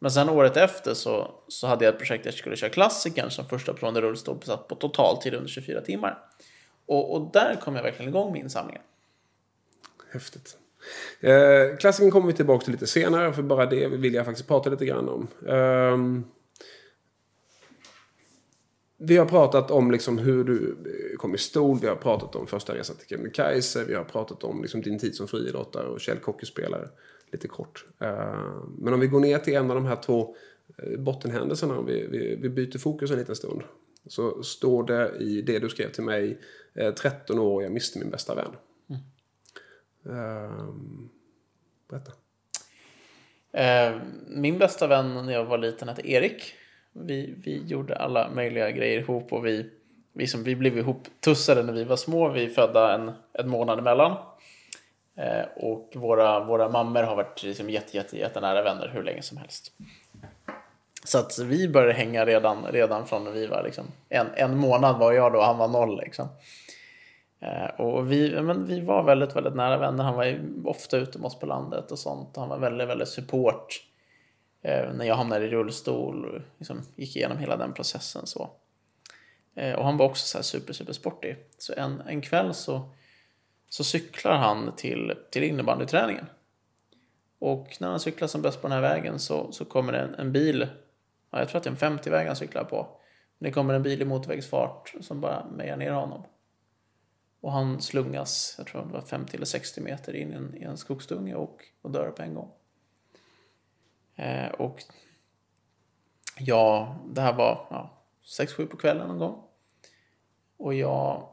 [0.04, 3.30] Men sen året efter så, så hade jag ett projekt där jag skulle köra klassikern
[3.30, 6.18] som första person i rullstol besatt på totaltid under 24 timmar.
[6.86, 8.82] Och, och där kom jag verkligen igång med insamlingen.
[10.12, 10.58] Häftigt.
[11.20, 14.70] Eh, klassiken kommer vi tillbaka till lite senare, för bara det vill jag faktiskt prata
[14.70, 15.28] lite grann om.
[15.48, 16.24] Eh,
[18.98, 22.48] vi har pratat om liksom hur du eh, kom i stol, vi har pratat om
[22.48, 26.90] första resan till Kebnekaise, vi har pratat om liksom din tid som friidrottare och källhockeyspelare.
[27.32, 27.86] Lite kort.
[28.00, 30.36] Ehm, men om vi går ner till en av de här två
[30.78, 33.62] eh, bottenhändelserna, om vi, vi, vi byter fokus en liten stund.
[34.08, 36.40] Så står det i det du skrev till mig,
[36.74, 38.52] eh, 13 år och jag miste min bästa vän.
[40.06, 41.10] Ehm,
[41.90, 42.12] berätta.
[43.52, 46.54] Eh, min bästa vän när jag var liten hette Erik.
[46.94, 49.70] Vi, vi gjorde alla möjliga grejer ihop och vi,
[50.14, 52.30] vi, som, vi blev ihop tussade när vi var små.
[52.30, 54.18] Vi födda en, en månad emellan.
[55.22, 59.38] Eh, och våra, våra mammor har varit liksom jätte, jätte, jättenära vänner hur länge som
[59.38, 59.72] helst.
[61.04, 65.00] Så att vi började hänga redan, redan från när vi var liksom, en, en månad
[65.00, 66.00] var jag då och han var noll.
[66.00, 66.28] Liksom.
[67.40, 70.04] Eh, och vi, men vi var väldigt, väldigt nära vänner.
[70.04, 72.36] Han var ju ofta ute med oss på landet och sånt.
[72.36, 73.84] Han var väldigt, väldigt support
[74.62, 78.28] eh, när jag hamnade i rullstol och liksom gick igenom hela den processen.
[78.28, 78.50] så.
[79.78, 81.38] Och han var också så här super, super sportig.
[81.58, 82.90] Så en, en kväll så,
[83.72, 86.26] så cyklar han till, till innebandyträningen.
[87.40, 90.16] Och när han cyklar som bäst på den här vägen så, så kommer det en,
[90.16, 90.68] en bil.
[91.30, 92.88] Ja, jag tror att det är en 50-väg han cyklar på.
[93.40, 96.24] Det kommer en bil i motorvägsfart som bara mejar ner honom.
[97.42, 100.64] Och han slungas, jag tror det var 50 eller 60 meter in i en, i
[100.64, 102.52] en skogsdunge och, och dör på en gång.
[104.16, 104.84] Eh, och
[106.38, 108.04] ja, det här var ja,
[108.40, 109.44] 6-7 på kvällen någon gång.
[110.58, 111.31] Och jag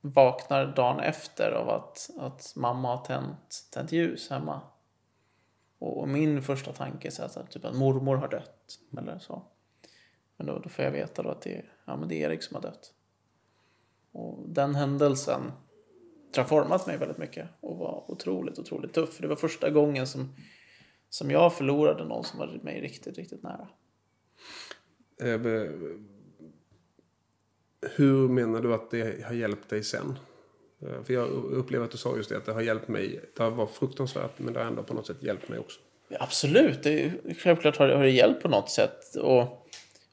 [0.00, 4.60] vaknar dagen efter av att, att mamma har tänt, tänt ljus hemma.
[5.78, 8.78] Och, och min första tanke är så här, typ att mormor har dött.
[8.98, 9.42] Eller så.
[10.36, 12.54] Men då, då får jag veta då att det, ja, men det är Erik som
[12.54, 12.94] har dött.
[14.12, 15.52] Och den händelsen
[16.36, 19.14] har format mig väldigt mycket och var otroligt, otroligt tuff.
[19.14, 20.34] För det var första gången som,
[21.08, 23.68] som jag förlorade någon som var mig riktigt, riktigt nära.
[25.22, 25.40] Eh,
[27.80, 30.18] hur menar du att det har hjälpt dig sen?
[30.82, 33.20] Eh, för jag upplever att du sa just det, att det har hjälpt mig.
[33.36, 35.80] Det har varit fruktansvärt, men det har ändå på något sätt hjälpt mig också.
[36.18, 39.16] Absolut, det är, självklart har det, har det hjälpt på något sätt.
[39.16, 39.40] Och,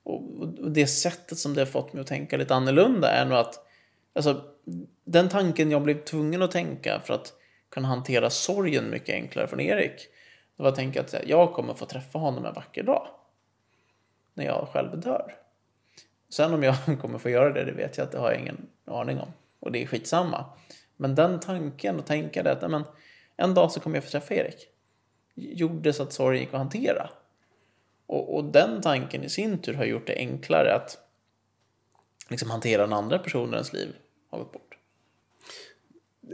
[0.04, 3.38] och, och det sättet som det har fått mig att tänka lite annorlunda är nog
[3.38, 3.66] att
[4.14, 4.44] alltså,
[5.04, 7.34] den tanken jag blev tvungen att tänka för att
[7.70, 10.08] kunna hantera sorgen mycket enklare från Erik.
[10.58, 13.08] Det var att tänka att jag kommer få träffa honom en vacker dag.
[14.34, 15.36] När jag själv dör.
[16.30, 18.68] Sen om jag kommer få göra det, det vet jag att det har jag ingen
[18.86, 19.30] aning om.
[19.60, 20.46] Och det är skitsamma.
[20.98, 22.84] Men den tanken och tänka det att men,
[23.38, 24.68] en dag så kommer jag få träffa Erik.
[25.36, 27.10] Gjorde så att sorgen gick att hantera.
[28.06, 30.98] Och, och den tanken i sin tur har gjort det enklare att
[32.30, 33.96] liksom hantera den andra personens liv
[34.30, 34.78] har gått bort.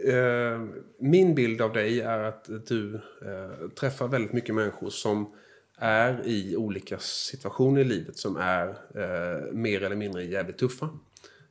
[0.07, 0.61] Eh,
[0.97, 5.35] min bild av dig är att du eh, träffar väldigt mycket människor som
[5.83, 10.89] är i olika situationer i livet som är eh, mer eller mindre jävligt tuffa.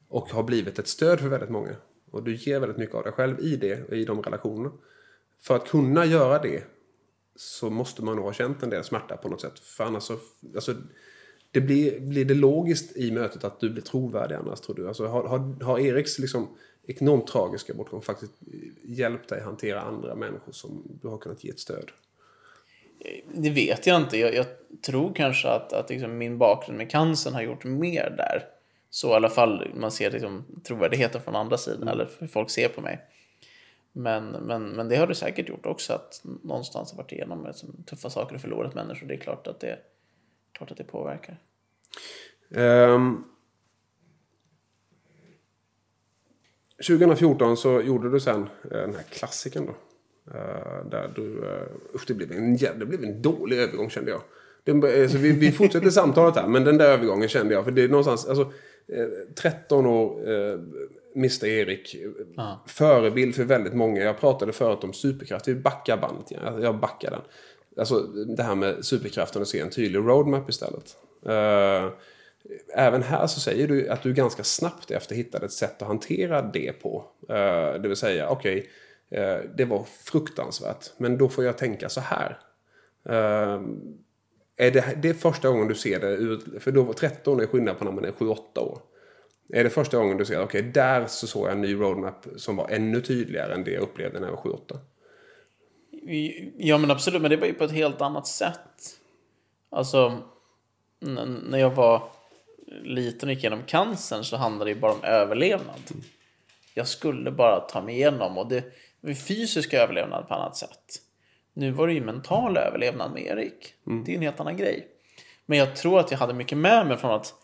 [0.09, 1.77] Och har blivit ett stöd för väldigt många.
[2.11, 4.73] Och du ger väldigt mycket av dig själv i det, i de relationerna.
[5.41, 6.65] För att kunna göra det
[7.37, 9.59] så måste man nog ha känt en del smärta på något sätt.
[9.59, 10.19] För annars så,
[10.55, 10.75] alltså,
[11.51, 14.89] det blir, blir det logiskt i mötet att du blir trovärdig annars tror du?
[14.89, 16.49] Alltså, har, har, har Eriks liksom
[16.83, 18.33] enormt tragiska bortgång faktiskt
[18.83, 21.91] hjälpt dig hantera andra människor som du har kunnat ge ett stöd?
[23.35, 24.19] Det vet jag inte.
[24.19, 24.47] Jag, jag
[24.83, 28.45] tror kanske att, att liksom min bakgrund med cancern har gjort mer där.
[28.91, 32.69] Så i alla fall man ser liksom trovärdigheten från andra sidan eller hur folk ser
[32.69, 33.01] på mig.
[33.93, 37.83] Men, men, men det har det säkert gjort också att någonstans har varit igenom liksom,
[37.87, 39.07] tuffa saker och förlorat människor.
[39.07, 39.79] Det är klart att det,
[40.53, 41.39] klart att det påverkar.
[42.55, 43.25] Ehm,
[46.87, 49.75] 2014 så gjorde du sen eh, den här klassiken då.
[50.35, 51.45] Eh, där du...
[51.45, 54.21] eh, usch, det blev, en, det blev en dålig övergång kände jag.
[55.03, 57.65] Alltså, vi, vi fortsätter samtalet här, men den där övergången kände jag.
[57.65, 58.27] För det är någonstans...
[58.27, 58.43] Alltså,
[58.89, 60.59] eh, 13 år, eh,
[61.17, 61.95] Mr Erik.
[61.95, 62.11] eh,
[62.67, 64.01] Förebild för väldigt många.
[64.03, 65.49] Jag pratade förut om superkraft.
[65.49, 66.27] Vi backar bandet.
[66.31, 66.61] Ja.
[66.61, 67.21] Jag backar den.
[67.77, 68.01] Alltså
[68.37, 70.97] det här med superkraften och se en tydlig roadmap istället.
[71.27, 71.89] Eh,
[72.75, 76.43] Även här så säger du att du ganska snabbt efter hittade ett sätt att hantera
[76.43, 77.05] det på.
[77.29, 78.65] Eh, Det vill säga, okej, eh,
[79.15, 82.39] Eh, det var fruktansvärt, men då får jag tänka så här.
[83.09, 83.61] Eh,
[84.57, 87.79] är det, det är första gången du ser det för då var 13 är skillnad
[87.79, 88.79] på när man är 7-8 år.
[89.49, 92.57] Är det första gången du ser, okej, där så såg jag en ny roadmap som
[92.57, 94.79] var ännu tydligare än det jag upplevde när jag var 7-8?
[96.57, 98.99] Ja men absolut, men det var ju på ett helt annat sätt.
[99.71, 100.19] Alltså,
[101.01, 102.03] när jag var
[102.83, 105.81] liten och gick igenom cancern så handlade det ju bara om överlevnad.
[106.75, 108.65] Jag skulle bara ta mig igenom och det,
[109.07, 111.01] fysisk överlevnad på annat sätt.
[111.55, 113.75] Nu var det ju mental överlevnad med Erik.
[114.05, 114.89] Det är en helt annan grej.
[115.47, 117.35] Men jag tror att jag hade mycket med mig från att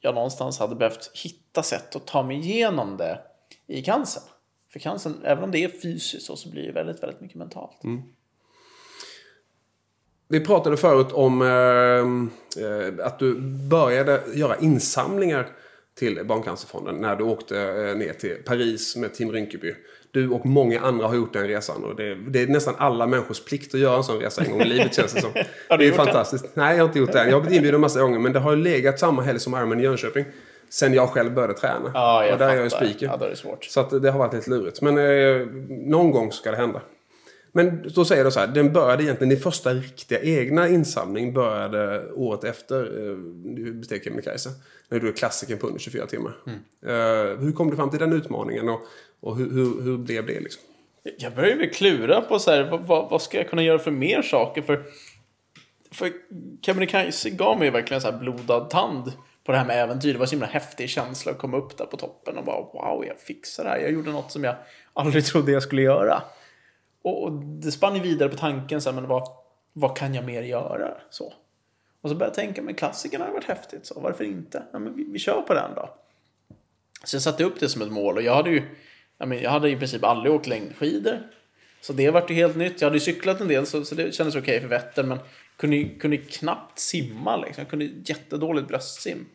[0.00, 3.20] jag någonstans hade behövt hitta sätt att ta mig igenom det
[3.66, 4.22] i cancern.
[4.72, 7.80] För cancern, även om det är fysiskt så, så blir det väldigt, väldigt mycket mentalt.
[10.28, 11.48] Vi pratade förut om eh,
[12.64, 15.48] eh, att du började göra insamlingar
[16.00, 19.74] till Barncancerfonden när du åkte eh, ner till Paris med Team Rinkeby.
[20.10, 23.44] Du och många andra har gjort den resan och det, det är nästan alla människors
[23.44, 25.30] plikt att göra en sån resa en gång i livet känns det som.
[25.34, 26.06] Har du det är gjort den?
[26.06, 26.44] fantastiskt.
[26.54, 27.28] Nej, jag har inte gjort det än.
[27.28, 29.54] Jag har blivit inbjuden en massa gånger men det har ju legat samma helg som
[29.54, 30.24] Ironman i Jönköping.
[30.68, 31.90] Sen jag själv började träna.
[31.94, 32.86] Ja, och där är jag ju fattar.
[32.86, 33.06] spiker.
[33.06, 33.64] Ja, då är det svårt.
[33.64, 34.82] Så det har varit lite lurigt.
[34.82, 36.80] Men eh, någon gång ska det hända.
[37.52, 42.12] Men då säger du så här, den började egentligen, din första riktiga egna insamling började
[42.12, 43.16] året efter eh,
[43.56, 44.50] du besteg Kebnekaise.
[44.88, 46.36] När du är klassikern på under 24 timmar.
[46.86, 48.80] Eh, hur kom du fram till den utmaningen och,
[49.20, 50.62] och hur, hur, hur blev det liksom?
[51.18, 53.90] Jag börjar väl klura på så här, vad, vad, vad ska jag kunna göra för
[53.90, 54.62] mer saker?
[54.62, 54.82] För,
[55.92, 56.12] för
[56.62, 59.12] Kebnekaise gav mig verkligen så här blodad tand
[59.44, 60.12] på det här med äventyr.
[60.12, 63.04] Det var så himla häftig känsla att komma upp där på toppen och bara wow,
[63.06, 63.78] jag fixar det här.
[63.78, 64.54] Jag gjorde något som jag
[64.92, 66.22] aldrig trodde jag skulle göra.
[67.02, 69.28] Och, och det spann ju vidare på tanken så här, men vad,
[69.72, 70.96] vad kan jag mer göra?
[71.10, 71.32] Så.
[72.00, 74.62] Och så började jag tänka, men klassikerna har varit häftigt, så varför inte?
[74.72, 75.94] Ja, men vi, vi kör på den då.
[77.04, 78.62] Så jag satte upp det som ett mål och jag hade ju,
[79.18, 81.18] jag, men, jag hade i princip aldrig åkt längdskidor.
[81.80, 82.80] Så det vart ju helt nytt.
[82.80, 85.18] Jag hade ju cyklat en del så, så det kändes okej för Vättern men
[85.56, 87.62] kunde, kunde ju knappt simma liksom.
[87.62, 89.26] Jag kunde jättedåligt bröstsim.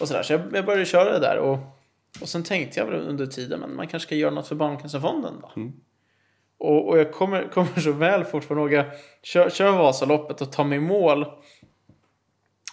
[0.00, 0.22] Och sådär.
[0.22, 1.58] Så jag, jag började köra det där och,
[2.20, 5.34] och sen tänkte jag väl under tiden men man kanske ska göra något för Barncancerfonden
[5.42, 5.52] då.
[5.56, 5.72] Mm.
[6.62, 8.86] Och, och jag kommer, kommer så väl fortfarande ihåg, jag
[9.22, 11.26] kör, kör Vasaloppet och tar mig i mål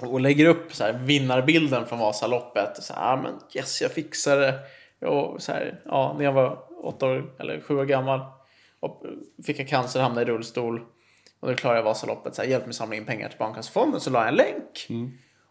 [0.02, 2.84] och lägger upp så här vinnarbilden från Vasaloppet.
[2.84, 4.60] Så här, ah, men yes, jag fixar det.
[5.08, 8.20] Och så här, ja, när jag var åtta år eller sju år gammal
[8.80, 9.04] och
[9.46, 10.80] fick jag cancer, hamnade i rullstol.
[11.40, 12.36] Och då klarade jag Vasaloppet.
[12.36, 14.02] Så här, hjälp mig samla in pengar till Barncancerfonden.
[14.02, 14.88] Så la jag en länk.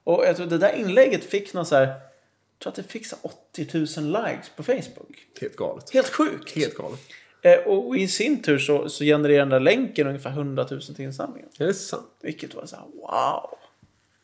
[0.04, 3.06] Och jag tror det där inlägget fick någon så här, jag tror att det fick
[3.06, 5.26] så här 80 000 likes på Facebook.
[5.40, 5.90] Helt galet.
[5.90, 6.56] Helt sjukt.
[6.56, 7.00] Helt galet.
[7.42, 11.00] Eh, och i sin tur så, så genererar den där länken ungefär 100 000 till
[11.04, 11.48] insamlingen.
[11.58, 12.06] Är det sant?
[12.22, 13.50] Vilket var så här, wow.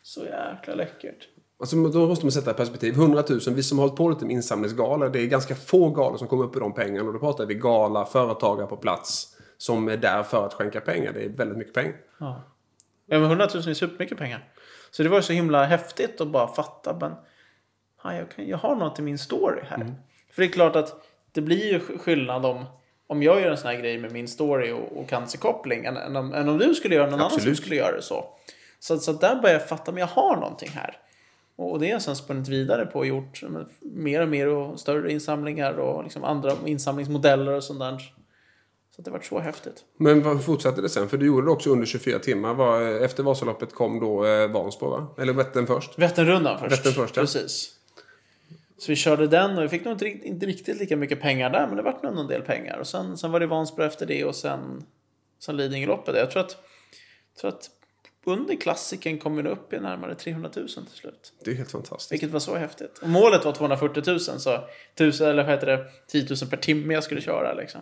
[0.02, 1.28] Så jäkla läckert.
[1.60, 2.94] Alltså, då måste man sätta i perspektiv.
[2.94, 6.16] 100 000, vi som har hållit på lite med insamlingsgalor, det är ganska få galor
[6.16, 7.06] som kommer upp i de pengarna.
[7.06, 11.12] Och då pratar vi gala, företagare på plats som är där för att skänka pengar.
[11.12, 11.94] Det är väldigt mycket pengar.
[12.18, 12.42] Ja,
[13.18, 14.52] men 100 000 är supermycket pengar.
[14.90, 16.96] Så det var så himla häftigt att bara fatta.
[17.00, 17.12] Men,
[18.04, 19.94] ja, jag, kan, jag har något i min story här.
[20.32, 20.94] För det är klart att
[21.32, 22.64] det blir ju sk- skillnad om,
[23.06, 25.84] om jag gör en sån här grej med min story och, och cancerkoppling.
[25.84, 27.58] Än, än, om, än om du skulle göra någon annan som Absolut.
[27.58, 28.24] skulle göra det så.
[28.78, 30.96] Så, så där börjar jag fatta, men jag har någonting här.
[31.56, 33.42] Och, och det har jag sen spunnit vidare på och gjort
[33.80, 38.14] mer och mer och större insamlingar och liksom andra insamlingsmodeller och sånt där.
[38.96, 39.84] Så det varit så häftigt.
[39.98, 41.08] Men vad fortsatte det sen?
[41.08, 42.54] För du gjorde det också under 24 timmar.
[42.54, 45.14] Var, efter Vasaloppet kom då eh, Vansbro, va?
[45.18, 45.98] Eller Vättern först?
[45.98, 46.72] Vätternrundan först.
[46.72, 47.22] Vättern först, ja.
[47.22, 47.70] Precis.
[48.84, 51.66] Så vi körde den och vi fick nog inte, inte riktigt lika mycket pengar där,
[51.66, 52.78] men det vart nog en del pengar.
[52.78, 54.84] Och sen, sen var det Vansbro efter det och sen,
[55.38, 56.16] sen Lidingöloppet.
[56.16, 56.56] Jag tror att,
[57.40, 57.70] tror att
[58.24, 61.32] under klassiken kom vi nog upp i närmare 300 000 till slut.
[61.44, 62.12] Det är helt fantastiskt.
[62.12, 62.98] Vilket var så häftigt.
[62.98, 66.94] Och målet var 240 000, så 1000, eller vad heter det, 10 000 per timme
[66.94, 67.80] jag skulle köra liksom.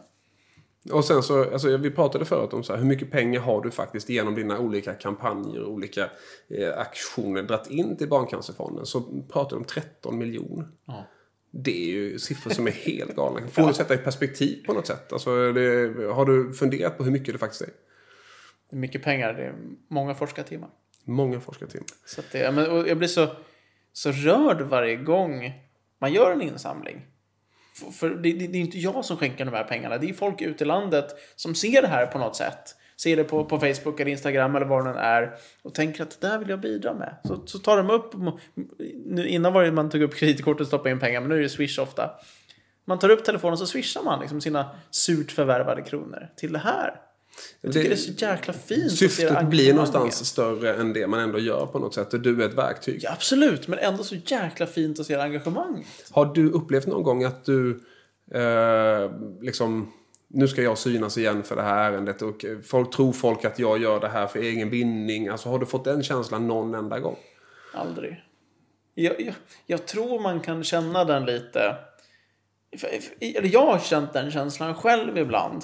[0.90, 3.70] Och sen så, alltså, vi pratade förut om så här, hur mycket pengar har du
[3.70, 6.10] faktiskt genom dina olika kampanjer och olika
[6.48, 8.86] eh, aktioner dratt in till Barncancerfonden.
[8.86, 9.00] Så
[9.32, 10.68] pratar du om 13 miljoner.
[10.86, 11.06] Ja.
[11.50, 13.48] Det är ju siffror som är helt galna.
[13.48, 15.12] Får du sätta i perspektiv på något sätt?
[15.12, 17.70] Alltså, det, har du funderat på hur mycket det faktiskt är?
[18.70, 19.54] Det är mycket pengar, det är
[19.88, 20.70] många forskartimmar.
[21.04, 21.86] Många forskartimmar.
[22.04, 23.28] Så det, men, jag blir så,
[23.92, 25.52] så rörd varje gång
[25.98, 27.06] man gör en insamling.
[27.74, 29.98] För, för det, det, det är inte jag som skänker de här pengarna.
[29.98, 31.06] Det är folk ute i landet
[31.36, 32.76] som ser det här på något sätt.
[32.96, 35.34] Ser det på, på Facebook eller Instagram eller vad det än är.
[35.62, 37.16] Och tänker att det där vill jag bidra med.
[37.24, 38.14] Så, så tar de upp.
[39.06, 41.20] Nu, innan var det man tog upp kreditkortet och stoppade in pengar.
[41.20, 42.10] Men nu är det Swish ofta.
[42.84, 46.58] Man tar upp telefonen och så swishar man liksom sina surt förvärvade kronor till det
[46.58, 47.00] här.
[47.60, 48.92] Jag tycker det, är så jäkla fint.
[48.92, 52.14] Syftet blir någonstans större än det man ändå gör på något sätt.
[52.14, 53.00] Och du är ett verktyg.
[53.02, 55.86] Ja, absolut, men ändå så jäkla fint att se engagemang.
[56.10, 57.80] Har du upplevt någon gång att du
[58.34, 59.92] eh, liksom
[60.34, 63.78] nu ska jag synas igen för det här ärendet och folk tror folk att jag
[63.78, 65.28] gör det här för egen vinning.
[65.28, 67.16] Alltså har du fått den känslan någon enda gång?
[67.74, 68.24] Aldrig.
[68.94, 69.34] Jag, jag,
[69.66, 71.76] jag tror man kan känna den lite.
[73.20, 75.62] Eller jag har känt den känslan själv ibland.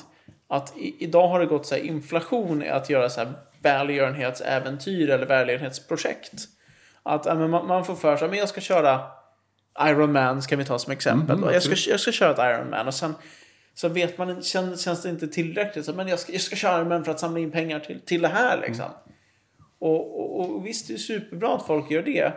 [0.49, 3.33] Att idag har det gått så inflation i att göra så här
[3.63, 6.33] välgörenhetsäventyr eller välgörenhetsprojekt.
[7.03, 9.01] Att men man, man får för sig, men jag ska köra
[9.81, 11.41] Iron Man ska vi ta som exempel.
[11.41, 11.53] då.
[11.53, 13.15] jag, ska, jag ska köra ett Iron Man och sen,
[13.75, 15.85] så vet man, känns, känns det inte tillräckligt.
[15.85, 18.23] Så, men jag ska, jag ska köra armen för att samla in pengar till, till
[18.23, 18.87] det här liksom.
[19.79, 22.33] Och, och, och visst, det är superbra att folk gör det.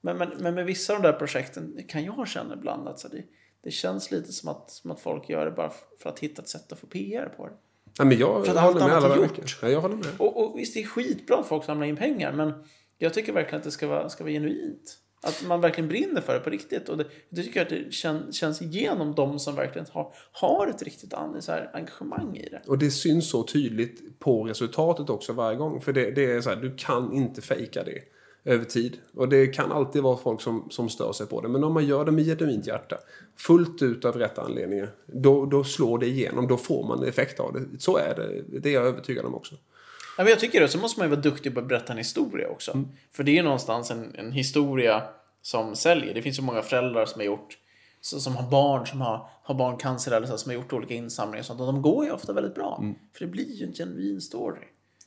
[0.00, 3.08] Men, men, men med vissa av de där projekten kan jag känna ibland att så
[3.08, 3.22] det,
[3.64, 6.48] det känns lite som att, som att folk gör det bara för att hitta ett
[6.48, 7.54] sätt att få PR på det.
[7.98, 9.58] Ja, men jag För att allt håller med gjort.
[9.62, 10.06] Ja, jag håller med.
[10.18, 12.52] Och, och visst, det är skitbra att folk samlar in pengar, men
[12.98, 14.98] jag tycker verkligen att det ska vara, ska vara genuint.
[15.22, 16.88] Att man verkligen brinner för det på riktigt.
[16.88, 20.66] Och det, det tycker jag att det kän, känns igenom de som verkligen har, har
[20.66, 22.62] ett riktigt så här, engagemang i det.
[22.66, 25.80] Och det syns så tydligt på resultatet också varje gång.
[25.80, 28.13] För det, det är så här, du kan inte fejka det
[28.44, 28.96] över tid.
[29.14, 31.48] Och det kan alltid vara folk som, som stör sig på det.
[31.48, 32.96] Men om man gör det med genuint hjärta,
[33.36, 36.48] fullt ut av rätta anledningar, då, då slår det igenom.
[36.48, 37.80] Då får man effekt av det.
[37.80, 38.58] Så är det.
[38.60, 39.54] Det är jag övertygad om också.
[40.16, 40.68] Ja, men jag tycker det.
[40.68, 42.84] Så måste man ju vara duktig på att berätta en historia också.
[43.12, 45.02] För det är någonstans en, en historia
[45.42, 46.14] som säljer.
[46.14, 47.58] Det finns ju många föräldrar som har gjort
[48.00, 51.40] så, som har barn som har, har barncancer eller så, som har gjort olika insamlingar
[51.40, 51.60] och sånt.
[51.60, 52.84] Och de går ju ofta väldigt bra.
[53.12, 54.60] För det blir ju en genuin story.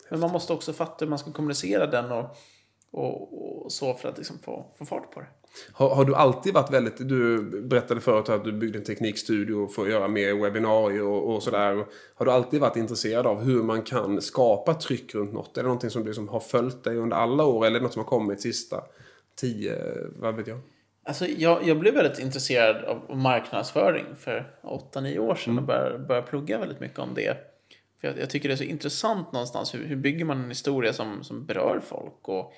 [0.09, 2.37] Men man måste också fatta hur man ska kommunicera den och,
[2.91, 5.27] och, och så för att liksom få, få fart på det.
[5.71, 6.97] Har, har du alltid varit väldigt...
[6.97, 11.43] Du berättade förut att du byggde en teknikstudio för att göra mer webbinarier och, och
[11.43, 11.85] sådär.
[12.15, 15.57] Har du alltid varit intresserad av hur man kan skapa tryck runt något?
[15.57, 17.65] Är det någonting som liksom har följt dig under alla år?
[17.65, 18.83] Eller något som har kommit sista
[19.35, 19.75] tio,
[20.15, 20.59] vad vet jag?
[21.03, 26.27] Alltså, jag, jag blev väldigt intresserad av marknadsföring för 8-9 år sedan och började, började
[26.27, 27.37] plugga väldigt mycket om det.
[28.01, 29.75] För jag, jag tycker det är så intressant någonstans.
[29.75, 32.27] Hur, hur bygger man en historia som, som berör folk?
[32.27, 32.53] Och,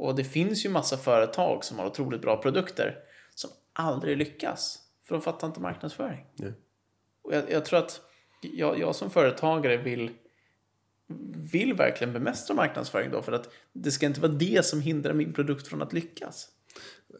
[0.00, 2.96] och det finns ju massa företag som har otroligt bra produkter
[3.34, 4.78] som aldrig lyckas.
[5.06, 6.26] För de fattar inte marknadsföring.
[6.34, 6.52] Nej.
[7.22, 8.00] Och jag, jag tror att
[8.40, 10.10] jag, jag som företagare vill
[11.52, 15.32] vill verkligen bemästra marknadsföring då för att det ska inte vara det som hindrar min
[15.32, 16.48] produkt från att lyckas.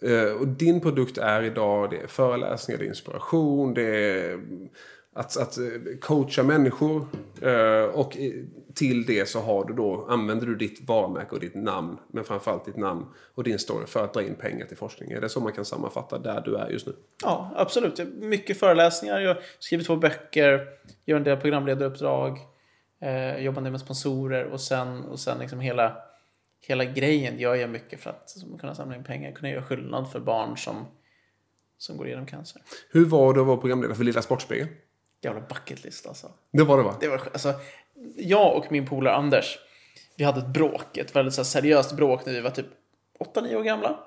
[0.02, 4.40] Eh, och din produkt är idag det är föreläsningar, det är inspiration, det är
[5.20, 5.64] att, att eh,
[6.00, 7.06] coacha människor.
[7.42, 8.16] Eh, och
[8.74, 12.64] till det så har du då, använder du ditt varumärke och ditt namn, men framförallt
[12.64, 15.10] ditt namn och din story för att dra in pengar till forskning.
[15.10, 16.92] Är det så man kan sammanfatta där du är just nu?
[17.22, 18.00] Ja, absolut.
[18.14, 20.66] Mycket föreläsningar, jag skriver två böcker,
[21.04, 22.38] gör en del programledaruppdrag,
[23.00, 25.96] eh, jobbar med sponsorer och sen, och sen liksom hela,
[26.60, 30.20] hela grejen gör jag mycket för att kunna samla in pengar, kunna göra skillnad för
[30.20, 30.86] barn som,
[31.78, 32.62] som går igenom cancer.
[32.90, 34.68] Hur var det att vara programledare för Lilla Sportspegeln?
[35.20, 36.30] Jävla bucket list alltså.
[36.52, 36.94] Det var det va?
[37.00, 37.54] Det var, alltså,
[38.16, 39.58] jag och min polare Anders,
[40.16, 42.66] vi hade ett bråk, ett väldigt så här, seriöst bråk när vi var typ
[43.34, 44.00] 8-9 år gamla.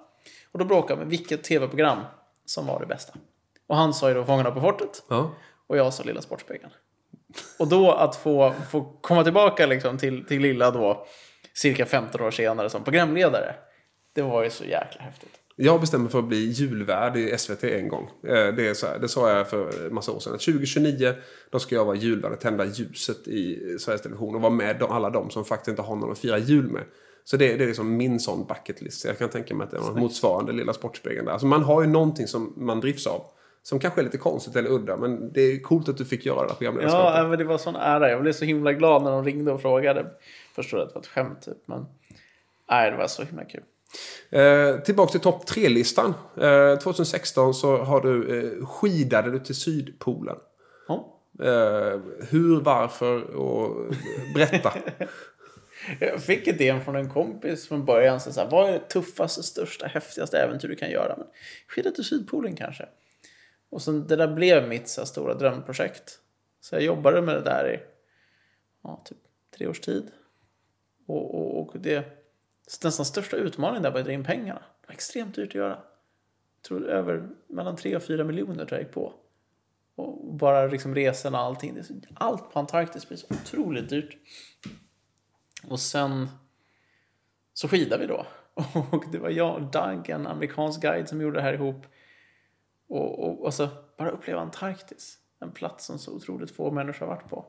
[0.51, 1.99] Och då bråkade vi om vilket tv-program
[2.45, 3.13] som var det bästa.
[3.67, 5.31] Och han sa ju då Fångarna på fortet Ja.
[5.67, 6.71] och jag sa Lilla Sportspegeln.
[7.59, 11.07] Och då att få, få komma tillbaka liksom till, till Lilla då,
[11.53, 13.55] cirka 15 år senare som programledare,
[14.13, 15.39] det var ju så jäkla häftigt.
[15.63, 18.09] Jag bestämde mig för att bli julvärd i SVT en gång.
[18.23, 20.33] Eh, Det, är så här, det sa jag för en massa år sedan.
[20.33, 21.13] Att 2029
[21.49, 24.35] då ska jag vara julvärd och tända ljuset i Sveriges Television.
[24.35, 26.83] Och vara med alla de som faktiskt inte har någon att fira jul med.
[27.23, 29.05] Så det, det är liksom min sån bucket list.
[29.05, 31.31] Jag kan tänka mig att det är något motsvarande Lilla Sportspegeln där.
[31.31, 33.21] Alltså man har ju någonting som man drivs av.
[33.63, 34.97] Som kanske är lite konstigt eller udda.
[34.97, 37.15] Men det är coolt att du fick göra det här programledarskapet.
[37.17, 38.09] Ja, men det var sån ära.
[38.09, 40.05] Jag blev så himla glad när de ringde och frågade.
[40.55, 41.85] Först trodde jag att det var ett skämt typ, men
[42.69, 43.63] nej, det var så himla kul.
[44.29, 46.13] Eh, tillbaka till topp tre-listan.
[46.41, 50.37] Eh, 2016 så har du eh, skidade du till Sydpolen.
[50.87, 51.19] Ja.
[51.39, 53.93] Eh, hur, varför och
[54.33, 54.73] berätta.
[55.99, 58.19] Jag fick idén från en kompis från början.
[58.19, 61.15] Så så här, vad är det tuffaste, största, häftigaste äventyr du kan göra?
[61.17, 61.27] Men,
[61.67, 62.85] skida till Sydpolen kanske.
[63.69, 66.19] Och sen, det där blev mitt så här, stora drömprojekt.
[66.61, 67.79] Så jag jobbade med det där i
[68.83, 69.17] ja, typ
[69.57, 70.11] tre års tid.
[71.07, 72.22] Och, och, och det
[72.83, 74.59] nästan största utmaningen där var att dra in pengarna.
[74.81, 75.79] Det var extremt dyrt att göra.
[76.55, 79.13] Jag tror över mellan 3 och 4 miljoner tror jag gick på.
[79.95, 81.81] Och bara liksom resorna och allting.
[82.13, 84.17] Allt på Antarktis blir så otroligt dyrt.
[85.67, 86.29] Och sen
[87.53, 88.25] så skidade vi då.
[88.91, 91.85] Och det var jag och Doug, en amerikansk guide, som gjorde det här ihop.
[92.87, 95.19] Och, och alltså, bara uppleva Antarktis.
[95.39, 97.45] En plats som så otroligt få människor har varit på.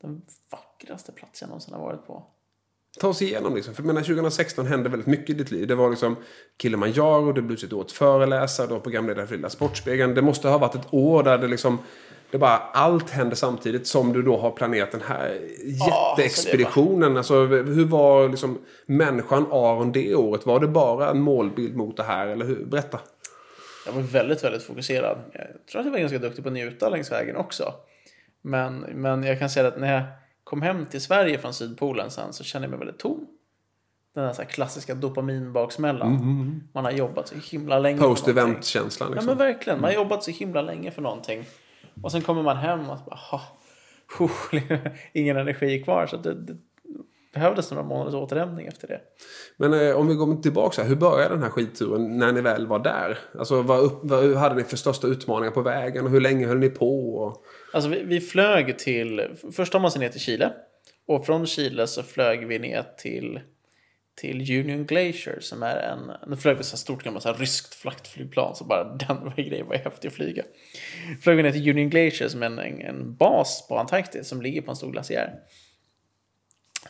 [0.00, 2.26] Den vackraste plats jag någonsin har varit på.
[3.00, 3.74] Ta oss igenom liksom.
[3.74, 5.66] För menar 2016 hände väldigt mycket i ditt liv.
[5.66, 6.16] Det var liksom
[6.62, 10.14] Kilimanjaro, du blev ett årets föreläsare, du var programledare för Lilla Sportspegeln.
[10.14, 11.78] Det måste ha varit ett år där det liksom...
[12.30, 17.16] Det bara allt hände samtidigt som du då har planerat den här jätteexpeditionen.
[17.16, 20.46] Alltså, hur var liksom människan Aron det året?
[20.46, 22.26] Var det bara en målbild mot det här?
[22.26, 22.64] Eller hur?
[22.64, 23.00] Berätta.
[23.86, 25.18] Jag var väldigt, väldigt fokuserad.
[25.32, 27.74] Jag tror att jag var ganska duktig på att njuta längs vägen också.
[28.42, 30.02] Men, men jag kan säga att när jag
[30.44, 33.26] kom hem till Sverige från Sydpolen sen så kände jag mig väldigt tom.
[34.14, 36.10] Den där så klassiska dopaminbaksmällan.
[36.72, 37.98] Man har jobbat så himla länge.
[37.98, 39.26] Post-event-känslan Ja liksom.
[39.28, 41.44] men verkligen, man har jobbat så himla länge för någonting.
[42.02, 43.40] Och sen kommer man hem och så bara, "Ha,
[44.18, 44.60] huh,
[45.12, 46.06] ingen energi kvar.
[46.06, 46.56] Så det, det
[47.34, 49.00] behövdes några månaders återhämtning efter det.
[49.56, 52.78] Men eh, om vi går tillbaka, hur började den här skidturen när ni väl var
[52.78, 53.18] där?
[53.38, 56.58] Alltså vad, upp, vad hade ni för största utmaningar på vägen och hur länge höll
[56.58, 57.14] ni på?
[57.16, 57.44] Och...
[57.72, 60.52] Alltså vi, vi flög till, först tar man sig ner till Chile.
[61.06, 63.40] Och från Chile så flög vi ner till,
[64.14, 67.38] till Union Glacier som är en, nu flög vi så här stort gammalt så här
[67.38, 70.42] ryskt fraktflygplan så bara den grejen var häftig att flyga.
[71.22, 74.42] Flög vi ner till Union Glacier som är en, en, en bas på Antarktis som
[74.42, 75.34] ligger på en stor glaciär.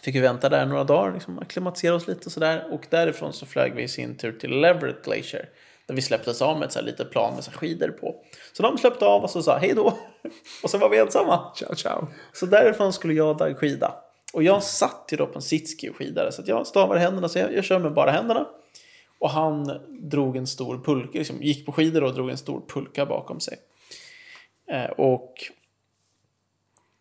[0.04, 2.66] Fick vi vänta där några dagar, liksom akklimatisera oss lite och sådär.
[2.70, 5.48] Och därifrån så flög vi i sin tur till Leverett Glacier.
[5.86, 8.14] Där vi släpptes av med ett så här litet plan med så skidor på.
[8.52, 9.98] Så de släppte av oss och sa hej då.
[10.62, 11.52] Och så var vi ensamma.
[11.56, 12.06] Ciao, ciao.
[12.32, 13.94] Så därifrån skulle jag Dag skida.
[14.32, 16.32] Och jag satt ju då på en sitski och skidade.
[16.32, 18.46] Så att jag stavade händerna, så jag, jag kör med bara händerna.
[19.18, 19.80] Och han
[20.10, 23.58] drog en stor pulka, liksom, gick på skidor och drog en stor pulka bakom sig.
[24.70, 25.34] Eh, och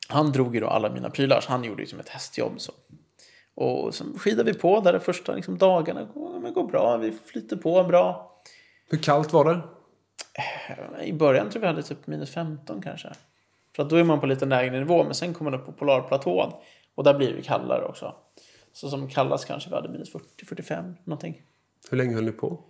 [0.10, 2.62] han drog ju då alla mina prylar, så han gjorde ju som ett hästjobb.
[2.62, 2.72] Så.
[3.56, 6.08] Och så skidade vi på där de första liksom, dagarna.
[6.42, 8.36] Men går bra, vi flyter på bra.
[8.90, 9.62] Hur kallt var det?
[11.04, 13.10] I början tror jag vi hade typ minus 15 kanske.
[13.76, 15.72] För att då är man på lite lägre nivå, men sen kommer man upp på
[15.72, 16.54] polarplatån.
[16.96, 18.16] Och där blir det kallare också.
[18.74, 21.42] Så som kallast kanske vi hade minus 40-45 någonting.
[21.90, 22.64] Hur länge höll ni på?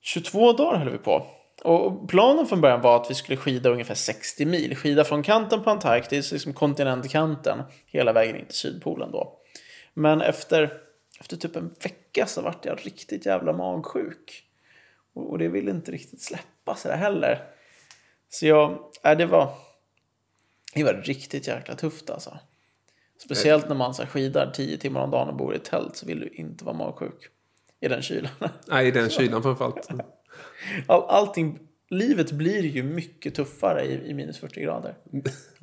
[0.00, 1.26] 22 dagar höll vi på.
[1.64, 4.76] Och planen från början var att vi skulle skida ungefär 60 mil.
[4.76, 9.38] Skida från kanten på Antarktis, liksom kontinentkanten, hela vägen in till Sydpolen då.
[9.94, 10.72] Men efter,
[11.20, 14.44] efter typ en vecka så vart jag riktigt jävla magsjuk.
[15.14, 17.44] Och, och det ville inte riktigt släppa sig heller.
[18.28, 19.54] Så jag, äh, det var,
[20.74, 22.38] det var riktigt jäkla tufft alltså.
[23.24, 26.06] Speciellt när man så skidar 10 timmar om dagen och bor i ett tält så
[26.06, 27.28] vill du inte vara magsjuk.
[27.80, 28.30] I den kylan.
[28.66, 29.88] Nej, i den kylan framförallt.
[30.86, 34.94] All, allting, livet blir ju mycket tuffare i, i minus 40 grader.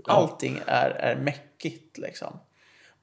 [0.04, 2.40] Allting är, är mäckigt liksom.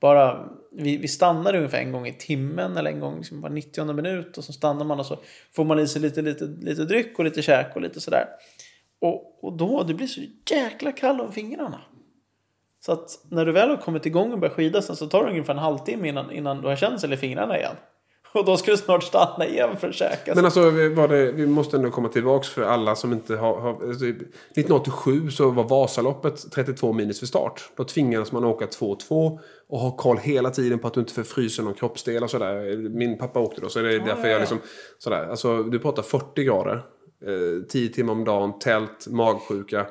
[0.00, 3.92] Bara, vi, vi stannar ungefär en gång i timmen eller en gång liksom var 90
[3.92, 5.18] minut och så stannar man och så
[5.52, 8.26] får man i sig lite, lite, lite dryck och lite käk och lite sådär.
[9.00, 10.20] Och, och då, det blir så
[10.50, 11.80] jäkla kall om fingrarna.
[12.80, 15.30] Så att när du väl har kommit igång och börjat skida sen så tar det
[15.30, 17.76] ungefär en halvtimme innan, innan du har känsel i fingrarna igen.
[18.38, 20.34] Och då ska du snart stanna igen för att käka.
[20.34, 23.60] Men alltså, var det, vi måste ändå komma tillbaks för alla som inte har...
[23.60, 27.70] har alltså, 1987 så var Vasaloppet 32 minus för start.
[27.76, 31.62] Då tvingades man åka 2-2 och ha koll hela tiden på att du inte förfryser
[31.62, 32.76] någon kroppsdel och sådär.
[32.88, 34.58] Min pappa åkte då, så det är därför jag liksom...
[34.98, 35.26] Sådär.
[35.30, 36.82] Alltså, du pratar 40 grader.
[37.26, 39.86] Eh, 10 timmar om dagen, tält, magsjuka.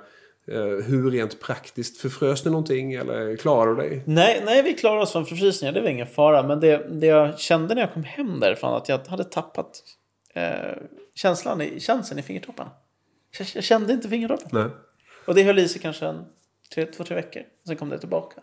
[0.47, 4.03] Eh, hur rent praktiskt, förfrös ni någonting eller klarade du dig?
[4.05, 5.73] Nej, nej, vi klarade oss från förfrysningar.
[5.73, 6.43] Det var ingen fara.
[6.43, 9.83] Men det, det jag kände när jag kom hem därifrån att jag hade tappat
[10.33, 10.77] eh,
[11.15, 12.71] känslan i, känseln i fingertopparna.
[13.37, 14.49] Jag, jag kände inte fingertoppen.
[14.51, 14.69] Nej.
[15.25, 16.25] Och det höll i sig kanske en
[16.73, 17.43] tre, två, tre veckor.
[17.67, 18.41] Sen kom det tillbaka.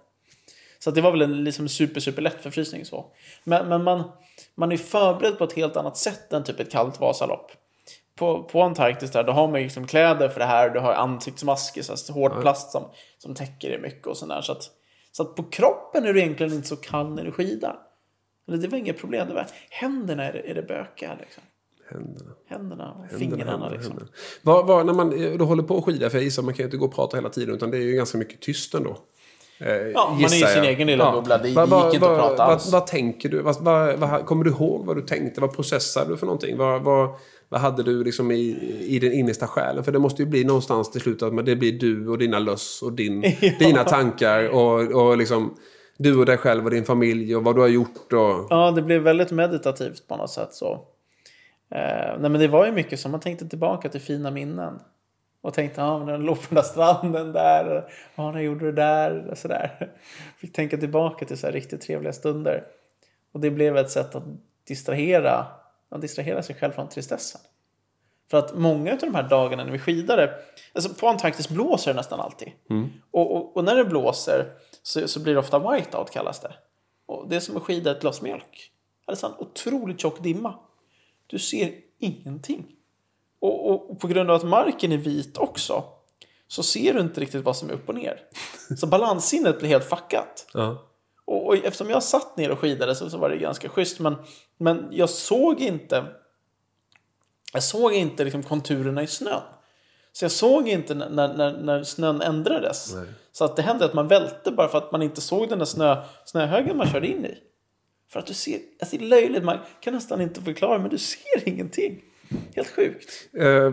[0.78, 3.12] Så det var väl en liksom super, super lätt förfrysning så.
[3.44, 4.10] Men, men man,
[4.54, 7.52] man är förberedd på ett helt annat sätt än typ ett kallt Vasalopp.
[8.20, 10.70] På, på Antarktis där, då har man liksom kläder för det här.
[10.70, 12.82] Du har ansiktsmasker, så här, hård plast som,
[13.18, 14.40] som täcker dig mycket och sådär.
[14.40, 14.62] Så att,
[15.12, 17.76] så att på kroppen är du egentligen inte så kall när du skidar.
[18.46, 19.28] Det var inget problem.
[19.28, 21.42] Det var händerna är det, är det bökiga liksom.
[21.92, 22.30] Händerna.
[22.48, 23.92] Händerna och Händerna, fingrarna händerna, liksom.
[23.92, 24.10] händerna.
[24.42, 26.58] Vad, vad, när man eh, då håller på och skidar, för jag gissar man kan
[26.62, 28.96] ju inte gå och prata hela tiden utan det är ju ganska mycket tyst ändå.
[29.58, 30.66] Eh, Ja, man är i sin jag.
[30.66, 31.38] egen lilla bubbla.
[31.38, 32.72] Det gick vad- inte att vad- prata alls.
[32.72, 33.42] vad tänker du?
[33.42, 35.40] Vad, kommer du ihåg vad du tänkte?
[35.40, 36.56] Vad processade du för någonting?
[36.56, 36.82] Vad,
[37.50, 39.84] vad, hade du liksom i, i den innersta själen?
[39.84, 42.82] För det måste ju bli någonstans till slut att det blir du och dina löss
[42.82, 43.20] och din,
[43.58, 45.56] dina tankar och, och liksom
[45.98, 48.12] du och dig själv och din familj och vad du har gjort.
[48.12, 50.72] Och, Ja, det blev väldigt meditativt på något sätt så.
[51.70, 54.78] Eh, nej, men det var ju mycket som man tänkte tillbaka till fina minnen.
[55.42, 57.84] Och tänkte, ja, men den låg på den där stranden där.
[58.14, 59.28] Ja, när gjorde det där?
[59.30, 59.92] Och sådär.
[60.36, 62.64] Fick tänka tillbaka till så riktigt trevliga stunder.
[63.32, 64.24] Och det blev ett sätt att
[64.68, 65.46] distrahera,
[65.90, 67.40] att distrahera sig själv från tristessen.
[68.30, 70.34] För att många av de här dagarna när vi skidade,
[70.72, 72.52] alltså på Antarktis blåser det nästan alltid.
[73.10, 76.54] Och, och, och när det blåser så, så blir det ofta whiteout kallas det.
[77.06, 78.72] Och det är som att skida ett glas mjölk.
[79.06, 80.54] Det är så en otroligt tjock dimma.
[81.26, 82.66] Du ser ingenting.
[83.40, 85.84] Och, och, på grund av att marken är vit också
[86.48, 88.20] så ser du inte riktigt vad som är upp och ner.
[88.76, 90.46] Så balanssinnet blir helt fuckat.
[90.54, 90.89] ja.
[91.30, 94.00] Och, och eftersom jag satt ner och skidade så, så var det ganska schysst.
[94.00, 94.16] Men,
[94.56, 96.04] men jag såg inte
[97.52, 99.42] jag såg inte liksom konturerna i snön.
[100.12, 102.94] Så jag såg inte när, när, när snön ändrades.
[103.32, 105.66] Så att det hände att man välte bara för att man inte såg den där
[105.66, 107.38] snö, snöhögen man körde in i.
[108.08, 110.98] För att du ser, alltså det är löjligt, man kan nästan inte förklara men du
[110.98, 112.02] ser ingenting.
[112.56, 113.28] Helt sjukt.
[113.32, 113.70] Eh,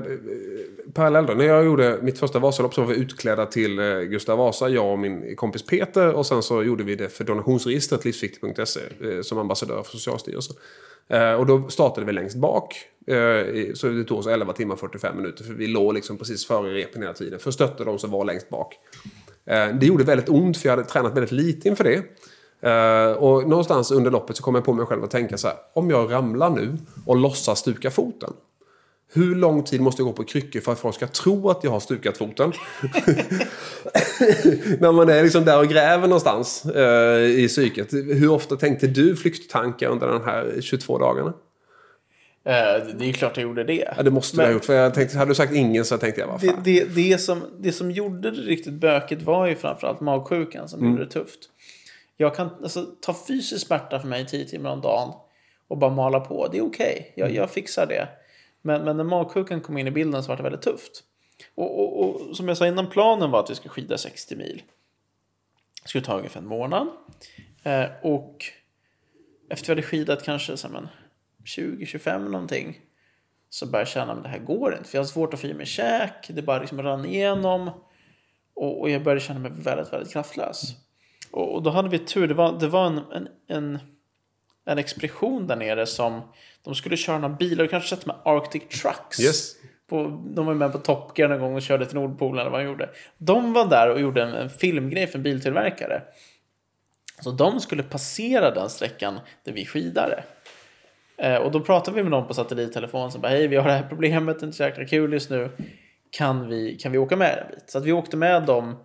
[0.95, 1.33] då.
[1.33, 4.91] När jag gjorde mitt första Vasalopp så var vi utklädda till eh, Gustav Vasa, jag
[4.91, 6.13] och min kompis Peter.
[6.13, 10.55] Och sen så gjorde vi det för donationsregistret livsviktigt.se eh, som ambassadör för Socialstyrelsen.
[11.09, 12.75] Eh, och då startade vi längst bak.
[13.07, 16.73] Eh, så det tog oss 11 timmar 45 minuter för vi låg liksom precis före
[16.73, 17.39] repen hela tiden.
[17.39, 18.75] För att stötta de som var längst bak.
[19.45, 22.03] Eh, det gjorde väldigt ont för jag hade tränat väldigt lite inför det.
[22.61, 25.57] Eh, och någonstans under loppet så kom jag på mig själv att tänka så här.
[25.73, 28.33] Om jag ramlar nu och låtsas stuka foten.
[29.13, 31.71] Hur lång tid måste jag gå på kryckor för att folk ska tro att jag
[31.71, 32.51] har stukat foten?
[34.79, 37.93] När man är liksom där och gräver någonstans eh, i psyket.
[37.93, 41.33] Hur ofta tänkte du flykttankar under de här 22 dagarna?
[42.45, 43.93] Eh, det det är ju klart jag gjorde det.
[43.97, 44.65] Ja, det måste du Men- ha gjort.
[44.65, 46.61] För jag tänkte, hade du sagt ingen så tänkte jag, vad Det, fan.
[46.63, 51.05] det, det, som, det som gjorde det riktigt bökigt var ju framförallt magsjukan som gjorde
[51.05, 51.39] det tufft.
[52.17, 55.13] Jag kan alltså, ta fysisk smärta för mig 10 timmar om dagen
[55.67, 56.47] och bara mala på.
[56.47, 58.09] Det är okej, jag, jag fixar det.
[58.61, 61.03] Men, men när magsjukan kom in i bilden så var det väldigt tufft.
[61.55, 61.99] Och, och,
[62.29, 64.63] och som jag sa innan, planen var att vi skulle skida 60 mil.
[65.83, 66.87] Det skulle ta ungefär en månad.
[67.63, 68.45] Eh, och
[69.49, 72.79] efter vi hade skidat kanske 20-25 någonting
[73.49, 74.89] så började jag känna att det här går inte.
[74.89, 76.27] För jag har svårt att få i mig käk.
[76.29, 77.71] Det bara liksom rann igenom.
[78.53, 80.86] Och, och jag började känna mig väldigt, väldigt kraftlös.
[81.31, 82.27] Och, och då hade vi tur.
[82.27, 83.79] Det var, det var en, en, en,
[84.65, 86.21] en expedition där nere som
[86.61, 87.63] de skulle köra några bilar.
[87.63, 89.19] Du kanske sett med Arctic Trucks.
[89.19, 89.55] Yes.
[89.89, 92.59] På, de var med på Top Gear någon gång och körde till Nordpolen eller vad
[92.59, 92.89] de gjorde.
[93.17, 96.01] De var där och gjorde en, en filmgrej för en biltillverkare.
[97.21, 100.23] Så de skulle passera den sträckan där vi skidade.
[101.17, 103.73] Eh, och då pratade vi med någon på satellittelefon som bara hej vi har det
[103.73, 105.49] här problemet, det är inte så jäkla kul just nu.
[106.09, 107.69] Kan vi, kan vi åka med en bit?
[107.69, 108.75] Så att vi åkte med dem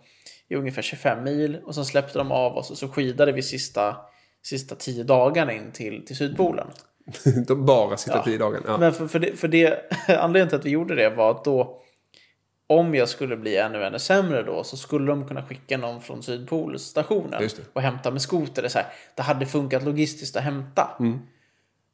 [0.52, 3.96] i ungefär 25 mil och sen släppte de av oss och så skidade vi sista,
[4.42, 6.66] sista 10 dagarna in till, till Sydpolen.
[7.46, 8.24] De bara sitter Ja.
[8.24, 8.60] tio dagar.
[8.66, 8.78] Ja.
[8.78, 11.82] Men för, för, det, för det, anledningen till att vi gjorde det var att då
[12.66, 16.22] om jag skulle bli ännu, ännu sämre då så skulle de kunna skicka någon från
[16.22, 18.62] Sydpolstationen och hämta med skoter.
[18.62, 20.96] Det, så här, det hade funkat logistiskt att hämta.
[21.00, 21.18] Mm.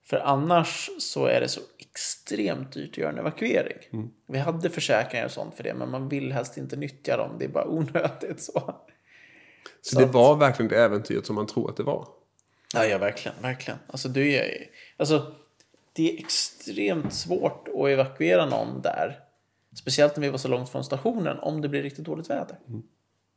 [0.07, 1.61] För annars så är det så
[1.99, 3.79] extremt dyrt att göra en evakuering.
[3.93, 4.11] Mm.
[4.27, 7.37] Vi hade försäkringar och sånt för det men man vill helst inte nyttja dem.
[7.39, 8.75] Det är bara onödigt så.
[9.81, 12.09] Så det var verkligen det äventyret som man tror att det var.
[12.75, 13.79] Ja, ja verkligen, verkligen.
[13.87, 15.33] Alltså, du är, alltså,
[15.93, 19.21] det är extremt svårt att evakuera någon där.
[19.77, 22.59] Speciellt när vi var så långt från stationen om det blir riktigt dåligt väder.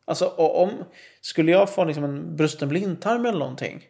[0.05, 0.71] Alltså och om,
[1.21, 3.87] skulle jag få liksom en brusten blindtarm eller någonting.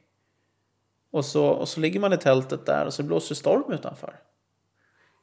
[1.12, 4.20] Och så, och så ligger man i tältet där och så blåser storm utanför.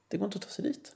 [0.09, 0.93] Det går inte att ta sig dit.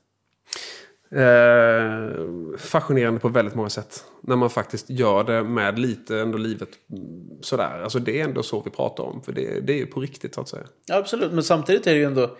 [1.15, 4.05] Eh, fascinerande på väldigt många sätt.
[4.21, 7.81] När man faktiskt gör det med lite ändå livet mm, sådär.
[7.83, 9.23] Alltså det är ändå så vi pratar om.
[9.23, 10.67] För det, det är ju på riktigt så att säga.
[10.87, 11.33] Ja, absolut.
[11.33, 12.37] Men samtidigt är det ju ändå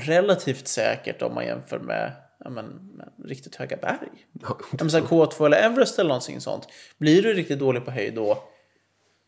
[0.00, 2.12] relativt säkert om man jämför med,
[2.44, 4.26] ja, men, med riktigt höga berg.
[4.42, 6.68] Ja, men så här K2 eller Everest eller någonting sånt.
[6.98, 8.42] Blir du riktigt dålig på höjd då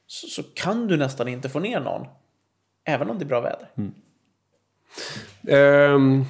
[0.07, 2.07] så, så kan du nästan inte få ner någon.
[2.85, 3.69] Även om det är bra väder.
[5.49, 6.25] Ehm,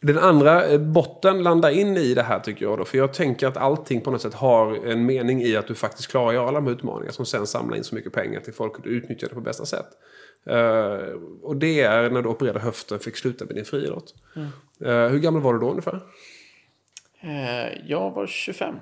[0.00, 2.84] den andra eh, botten landar in i det här tycker jag då.
[2.84, 6.10] För jag tänker att allting på något sätt har en mening i att du faktiskt
[6.10, 7.12] klarar göra alla de här utmaningarna.
[7.12, 9.66] Som sen samlar in så mycket pengar till folk och du utnyttjar det på bästa
[9.66, 9.86] sätt.
[10.46, 14.14] Eh, och det är när du opererade höften och fick sluta med din friidrott.
[14.84, 16.00] Eh, hur gammal var du då ungefär?
[17.20, 18.74] Eh, jag var 25.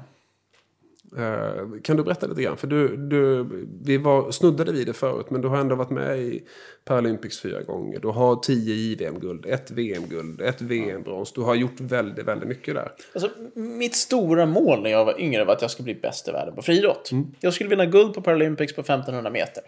[1.16, 2.56] Eh, kan du berätta lite grann?
[2.56, 3.46] För du, du,
[3.82, 6.42] vi var, snuddade vid det förut, men du har ändå varit med i
[6.84, 8.00] Paralympics fyra gånger.
[8.00, 11.32] Du har tio JVM-guld, ett VM-guld, ett VM-brons.
[11.32, 12.92] Du har gjort väldigt, väldigt mycket där.
[13.14, 16.30] Alltså, mitt stora mål när jag var yngre var att jag skulle bli bäst i
[16.30, 17.10] världen på friidrott.
[17.40, 19.62] Jag skulle vinna guld på Paralympics på 1500 meter.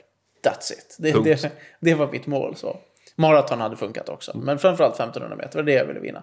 [0.44, 0.96] That's it.
[0.98, 2.56] Det, det, det var mitt mål.
[2.56, 2.76] så.
[3.16, 4.38] Maraton hade funkat också.
[4.38, 6.22] Men framförallt 1500 meter var det jag ville vinna.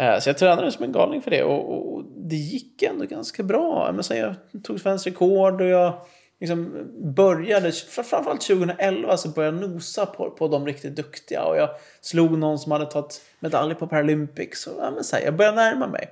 [0.00, 3.42] Eh, så jag tränade som en galning för det och, och det gick ändå ganska
[3.42, 3.92] bra.
[3.92, 4.34] Men sen jag
[4.64, 6.06] tog svenskt rekord och jag
[6.40, 11.70] liksom började, framförallt 2011 så började jag nosa på, på de riktigt duktiga och jag
[12.00, 14.66] slog någon som hade tagit medalj på Paralympics.
[14.66, 16.08] Och, ja, men så här, jag började närma mig.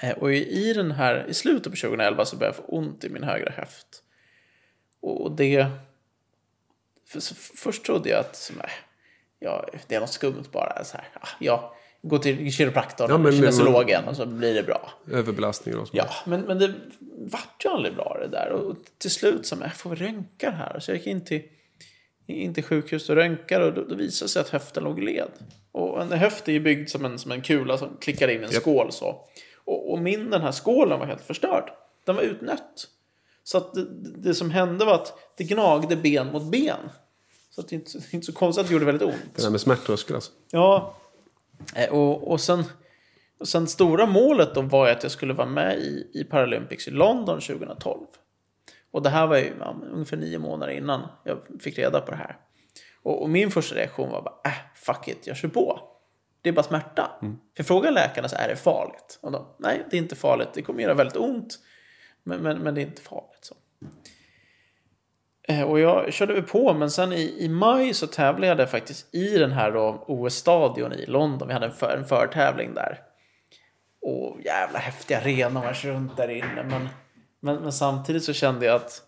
[0.00, 3.08] Eh, och i, den här, i slutet på 2011 så började jag få ont i
[3.08, 4.02] min högra höft.
[5.00, 5.66] Och det...
[7.08, 7.20] För,
[7.56, 8.72] först trodde jag att nej, äh,
[9.38, 10.84] ja, det är något skumt bara.
[10.84, 14.62] Så här, ah, ja, går till kiropraktorn Ja, men- eller kinesologen och så blir det
[14.62, 14.90] bra.
[15.12, 15.96] Överbelastning och så.
[15.96, 16.74] Ja, men, men det
[17.18, 18.50] vart ju aldrig bra det där.
[18.50, 20.80] Och till slut så, jag får vi röntga här.
[20.80, 21.42] Så jag gick in till,
[22.26, 25.28] in till sjukhus och röntgade och då, då visade det sig att höften låg led.
[25.72, 28.44] Och en höft är ju byggd som en, som en kula som klickar in i
[28.44, 28.62] en Japp.
[28.62, 29.24] skål så.
[29.64, 31.70] Och, och min den här skålen var helt förstörd.
[32.04, 32.88] Den var utnött.
[33.44, 33.86] Så att det,
[34.16, 36.76] det som hände var att det gnagde ben mot ben.
[37.50, 39.16] Så att det inte, det är inte så konstigt att det gjorde väldigt ont.
[39.34, 40.32] Det där med smärttröskel alltså.
[40.50, 40.94] Ja.
[41.74, 42.64] Eh, Och, och, sen,
[43.40, 46.90] och sen stora målet då var att jag skulle vara med i, i Paralympics i
[46.90, 48.06] London 2012.
[48.90, 52.16] Och det här var ju ja, ungefär nio månader innan jag fick reda på det
[52.16, 52.36] här.
[53.02, 55.80] Och, och min första reaktion var bara, äh, fuck it, jag kör på.
[56.42, 57.10] Det är bara smärta.
[57.56, 59.18] För fråga läkarna så är det farligt.
[59.22, 60.48] Och de, nej, det är inte farligt.
[60.54, 61.58] Det kommer göra väldigt ont.
[62.22, 63.38] Men, men, men det är inte farligt.
[63.40, 63.54] Så.
[65.48, 68.66] Eh, Och jag körde väl på, men sen i, i maj så tävlade jag där
[68.66, 69.76] faktiskt i den här
[70.10, 71.48] OS-stadion i London.
[71.48, 73.02] Vi hade en, för, en förtävling där.
[74.00, 76.64] Och jävla häftig arena, man kör runt där inne.
[76.64, 76.88] Men,
[77.40, 79.02] men, men samtidigt så kände jag att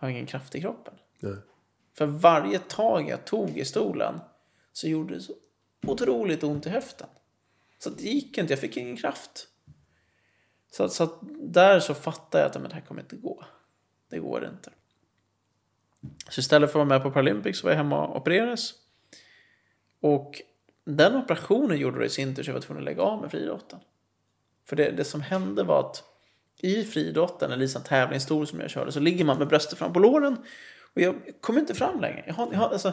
[0.00, 0.94] jag har ingen kraft i kroppen.
[1.20, 1.36] Nej.
[1.98, 4.20] För varje tag jag tog i stolen
[4.72, 5.32] så gjorde det så
[5.86, 7.08] otroligt ont i höften.
[7.78, 9.48] Så det gick inte, jag fick ingen kraft.
[10.72, 11.08] Så, så
[11.40, 13.44] där så fattade jag att men det här kommer inte gå.
[14.10, 14.70] Det går inte.
[16.28, 18.72] Så istället för att vara med på Paralympics var jag hemma och opererades.
[20.00, 20.42] Och
[20.84, 23.30] den operationen gjorde det i sin tur så jag var tvungen att lägga av med
[23.30, 23.78] friidrotten.
[24.68, 26.04] För det, det som hände var att
[26.58, 29.92] i friidrotten, eller i en tävlingsstol som jag körde, så ligger man med bröstet fram
[29.92, 30.36] på låren.
[30.94, 32.24] Och jag kommer inte fram längre.
[32.26, 32.92] Jag har, jag har, alltså,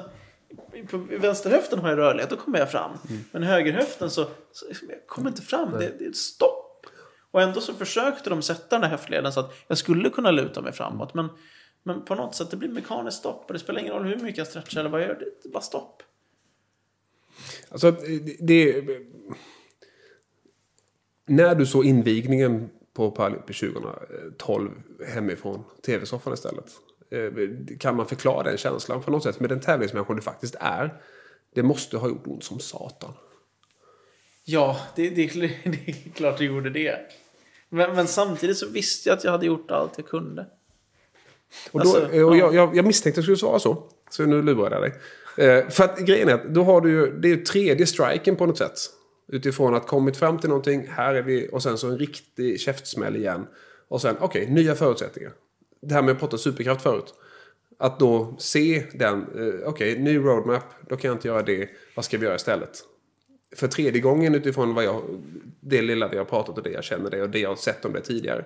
[0.89, 2.91] på vänsterhöften har jag rörlighet, då kommer jag fram.
[3.31, 5.71] Men högerhöften så, så jag kommer inte fram.
[5.71, 6.85] Det, det är ett stopp.
[7.31, 10.61] Och ändå så försökte de sätta den här höftleden så att jag skulle kunna luta
[10.61, 11.13] mig framåt.
[11.13, 11.29] Men,
[11.83, 13.43] men på något sätt, det blir mekaniskt stopp.
[13.47, 15.15] Och det spelar ingen roll hur mycket jag stretchar eller vad jag gör.
[15.19, 16.03] Det är bara stopp.
[17.69, 17.91] Alltså,
[18.39, 18.83] det...
[21.25, 24.71] när du såg invigningen på Paralympics 2012
[25.07, 26.71] hemifrån tv-soffan istället.
[27.09, 31.01] eh, Kan man förklara den känslan på något sätt med den tävlingsmänniska du faktiskt är?
[31.53, 33.13] Det måste ha gjort ont som satan.
[34.43, 35.27] Ja, det, det,
[35.63, 36.99] det är klart det gjorde det.
[37.69, 40.45] Men, men samtidigt så visste jag att jag hade gjort allt jag kunde.
[41.71, 42.37] Och, då, Alltså, och ja.
[42.37, 43.83] jag, jag, jag misstänkte att det skulle svara så.
[44.09, 44.93] Så nu lurar jag dig.
[45.37, 48.35] Eh, för att grejen är att då har du ju, det är ju tredje striken
[48.35, 48.79] på något sätt.
[49.27, 53.15] Utifrån att kommit fram till någonting, här är vi, och sen så en riktig käftsmäll
[53.15, 53.47] igen.
[53.87, 55.31] Och sen, okej, nya förutsättningar.
[55.81, 57.13] Det här med att prata superkraft förut.
[57.79, 62.05] Att då se den, eh, okej, ny roadmap, då kan jag inte göra det, vad
[62.05, 62.83] ska vi göra istället?
[63.55, 65.01] För tredje gången utifrån vad jag,
[65.59, 67.85] det lilla vi har pratat och det jag känner det och det jag har sett
[67.85, 68.45] om det tidigare.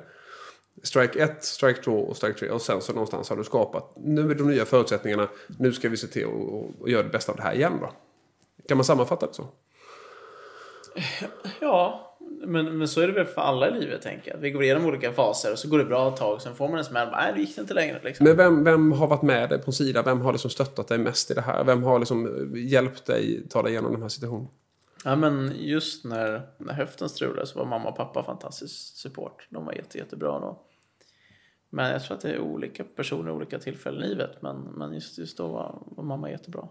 [0.84, 2.50] Strike 1, strike 2 och strike 3.
[2.50, 5.28] Och sen så någonstans har du skapat, nu är de nya förutsättningarna,
[5.60, 6.28] nu ska vi se till
[6.84, 7.92] att göra det bästa av det här igen då.
[8.68, 9.48] Kan man sammanfatta det så?
[11.60, 14.38] Ja, men, men så är det väl för alla i livet tänker jag.
[14.38, 16.42] Vi går igenom olika faser och så går det bra ett tag.
[16.42, 17.08] Sen får man en smäll.
[17.12, 18.00] Nej, det gick inte längre.
[18.04, 18.24] Liksom.
[18.24, 20.04] Men vem, vem har varit med dig på sidan?
[20.06, 21.64] Vem har liksom stöttat dig mest i det här?
[21.64, 24.48] Vem har liksom eh, hjälpt dig ta dig igenom den här situationen?
[25.04, 29.48] Ja, men just när, när höften strulade så var mamma och pappa fantastisk support.
[29.50, 30.65] De var jätte, jättebra då.
[31.70, 34.42] Men jag tror att det är olika personer olika tillfällen i livet.
[34.42, 36.62] Men, men just, just då var, var mamma jättebra.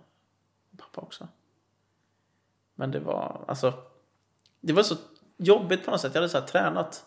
[0.70, 1.28] Och pappa också.
[2.74, 3.72] Men det var, alltså,
[4.61, 4.95] det var så
[5.36, 6.14] jobbigt på något sätt.
[6.14, 7.07] Jag hade så tränat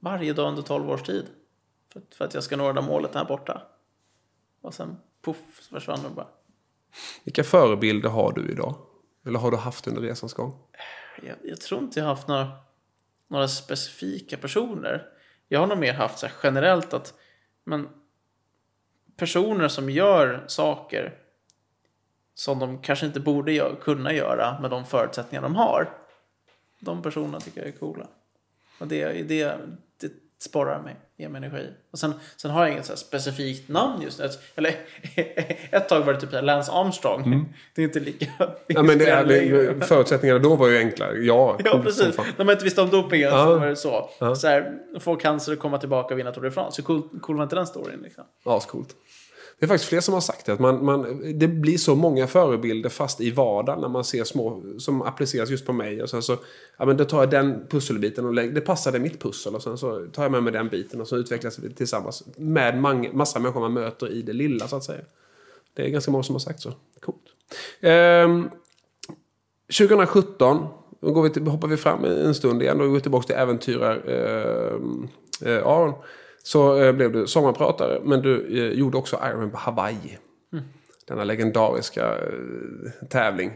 [0.00, 1.26] varje dag under 12 års tid.
[1.92, 3.62] För, för att jag ska nå det där målet här borta.
[4.60, 6.28] Och sen puff så försvann de bara.
[7.24, 8.74] Vilka förebilder har du idag?
[9.26, 10.58] Eller har du haft under resans gång?
[11.22, 12.50] Jag, jag tror inte jag har haft några,
[13.28, 15.06] några specifika personer.
[15.48, 17.14] Jag har nog mer haft så generellt att
[17.64, 17.88] men,
[19.16, 21.18] personer som gör saker
[22.34, 25.98] som de kanske inte borde gö- kunna göra med de förutsättningar de har.
[26.78, 28.06] De personerna tycker jag är coola.
[28.78, 29.58] Och det, det, det
[30.42, 31.68] sporrar mig, ger mig energi.
[31.92, 34.28] Och sen, sen har jag inget så specifikt namn just nu.
[34.56, 34.74] Eller
[35.70, 37.46] ett tag var det typ Lance Armstrong.
[37.74, 38.52] Det är inte lika Mm.
[38.66, 41.18] Ja, men det är, det, förutsättningarna då var ju enklare.
[41.18, 42.18] Ja, Ja, precis.
[42.36, 43.44] När man inte visste om dopingen Ja.
[43.44, 44.10] så var det så.
[44.36, 46.82] så här, få cancer och komma tillbaka och vinna Tour de France.
[46.82, 48.00] Hur cool, cool var inte den storyn?
[48.02, 48.24] Liksom?
[48.44, 48.88] Ascoolt.
[49.60, 50.52] Det är faktiskt fler som har sagt det.
[50.52, 54.62] Att man, man, det blir så många förebilder fast i vardagen när man ser små
[54.78, 56.02] som appliceras just på mig.
[56.02, 56.36] Och sen så,
[56.76, 59.54] ja men då tar jag den pusselbiten och lägger, det passade mitt pussel.
[59.54, 62.24] Och sen så tar jag med mig den biten och så utvecklas vi tillsammans.
[62.36, 65.02] Med mang, massa människor man möter i det lilla så att säga.
[65.74, 66.72] Det är ganska många som har sagt så.
[67.00, 67.24] Coolt.
[67.80, 68.50] Ehm,
[69.78, 70.66] 2017
[71.00, 74.02] då går vi till, hoppar vi fram en stund igen och går tillbaka till äventyrar
[74.06, 75.94] eh, eh, Aron.
[76.42, 80.18] Så eh, blev du sommarpratare, men du eh, gjorde också Ironman på Hawaii.
[81.06, 83.50] Denna legendariska eh, tävling.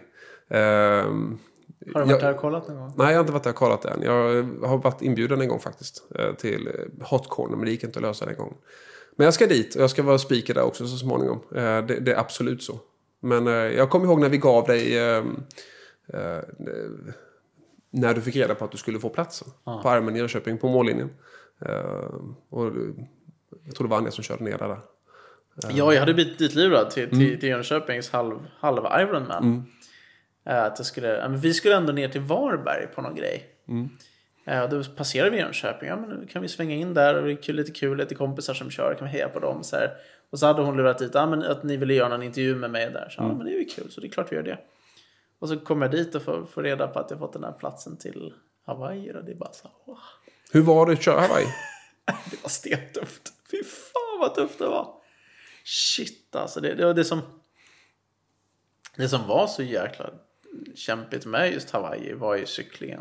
[0.49, 1.39] Ehm,
[1.95, 2.93] Har du varit jag- där och kollat någon gång?
[2.97, 4.03] Nej, jag har inte varit där och kollat än.
[4.03, 6.03] Jag har varit inbjuden en gång faktiskt.
[6.39, 6.69] Till
[7.11, 8.55] Hot Corner, men det gick inte att lösa den gången.
[9.17, 11.41] Men jag ska dit och jag ska vara speaker där också så småningom.
[11.51, 12.79] Det, det är absolut så.
[13.21, 14.99] Men jag kommer ihåg när vi gav dig...
[14.99, 15.25] eh,
[16.15, 16.39] eh,
[17.91, 19.49] När du fick reda på att du skulle få platsen.
[19.65, 21.11] På Armen i Jönköping, på mållinjen.
[21.61, 22.15] Eh,
[22.49, 22.73] Och
[23.65, 24.77] jag tror det var Anja som körde ner där.
[25.71, 29.65] Ja, jag hade blivit ditlurad till, till, till Jönköpings halv, halv Ironman.
[30.47, 33.45] Eh, Att jag skulle, vi skulle ändå ner till Varberg på någon grej.
[34.47, 35.89] Eh, Då passerade vi Jönköping.
[35.89, 37.15] Ja, men nu kan vi svänga in där.
[37.15, 38.95] Och det är kul, lite kul, lite kompisar som kör.
[38.95, 39.65] Kan vi heja på dem.
[39.65, 39.91] Så här.
[40.31, 42.71] Och så hade hon lurat dit ja, men att ni ville göra någon intervju med
[42.71, 43.09] mig där.
[43.11, 44.59] Så, ja, men det är ju kul, så det är klart vi gör det.
[45.39, 47.53] Och så kommer jag dit och får, får reda på att jag fått den här
[47.53, 48.33] platsen till
[48.67, 49.13] Hawaii.
[49.13, 49.99] Och det är bara så åh,
[50.55, 51.47] Hur var det att köra Hawaii?
[52.31, 53.33] det var stentufft.
[53.51, 54.95] Fy fan vad tufft det var.
[55.65, 56.61] Shit alltså.
[56.61, 57.23] Det, det var det som...
[58.97, 60.11] Det som var så jäkla
[60.75, 63.01] kämpigt med just Hawaii var ju cyklingen.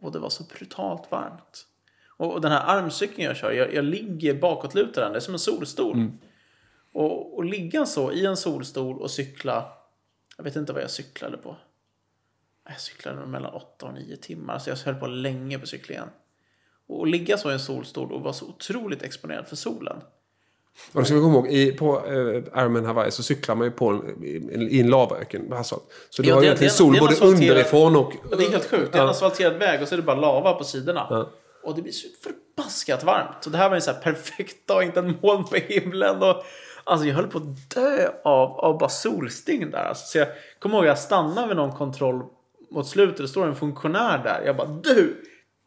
[0.00, 1.66] Och det var så brutalt varmt.
[2.08, 5.12] Och, och den här armcykeln jag kör, jag, jag ligger bakåtlutad den.
[5.12, 5.96] Det är som en solstol.
[6.92, 9.72] Och, och ligga så i en solstol och cykla.
[10.36, 11.56] Jag vet inte vad jag cyklade på.
[12.68, 14.58] Jag cyklade mellan 8 och 9 timmar.
[14.58, 16.08] Så jag höll på länge på cyklingen.
[17.00, 19.96] Och ligga så i en solstol och vara så otroligt exponerad för solen.
[20.92, 23.70] Och det ska vi komma ihåg, i, på eh, Ironman Hawaii så cyklar man ju
[23.70, 24.24] på en,
[24.70, 25.82] i, en lavaöken asfalt.
[26.10, 28.12] Så du Ja, har egentligen sol både underifrån och...
[28.30, 28.92] Och det är helt sjukt.
[28.92, 29.10] Det är en Ja.
[29.10, 31.06] asfalterad väg och så är det bara lava på sidorna.
[31.10, 31.30] Ja.
[31.64, 33.36] Och det blir så förbaskat varmt.
[33.40, 36.22] Så det här var en så här perfekt dag, inte en moln på himlen.
[36.22, 36.36] Och,
[36.84, 39.84] alltså jag höll på att dö av, av bara solsting där.
[39.84, 40.28] Alltså, så jag
[40.58, 42.22] kommer ihåg jag stannade vid någon kontroll
[42.70, 43.16] mot slutet.
[43.16, 44.42] Det står en funktionär där.
[44.46, 45.24] Jag bara du!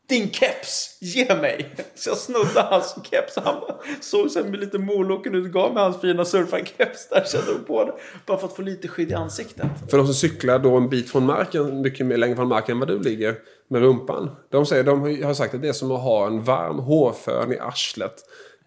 [0.09, 0.97] Din keps!
[1.01, 1.75] Ge mig!
[1.95, 3.35] Så jag snodde hans keps.
[3.35, 3.61] Han
[4.01, 5.51] såg sen med lite moloken ut.
[5.51, 7.25] Gav mig hans fina surfarkeps där.
[7.33, 7.93] Jag drog på det.
[8.25, 9.67] Bara för att få lite skydd i ansiktet.
[9.89, 12.79] För de som cyklar då en bit från marken, mycket mer längre från marken än
[12.79, 13.35] vad du ligger
[13.67, 14.35] med rumpan.
[14.49, 17.59] De, säger, de har sagt att det är som att ha en varm hårfön i
[17.59, 18.15] arslet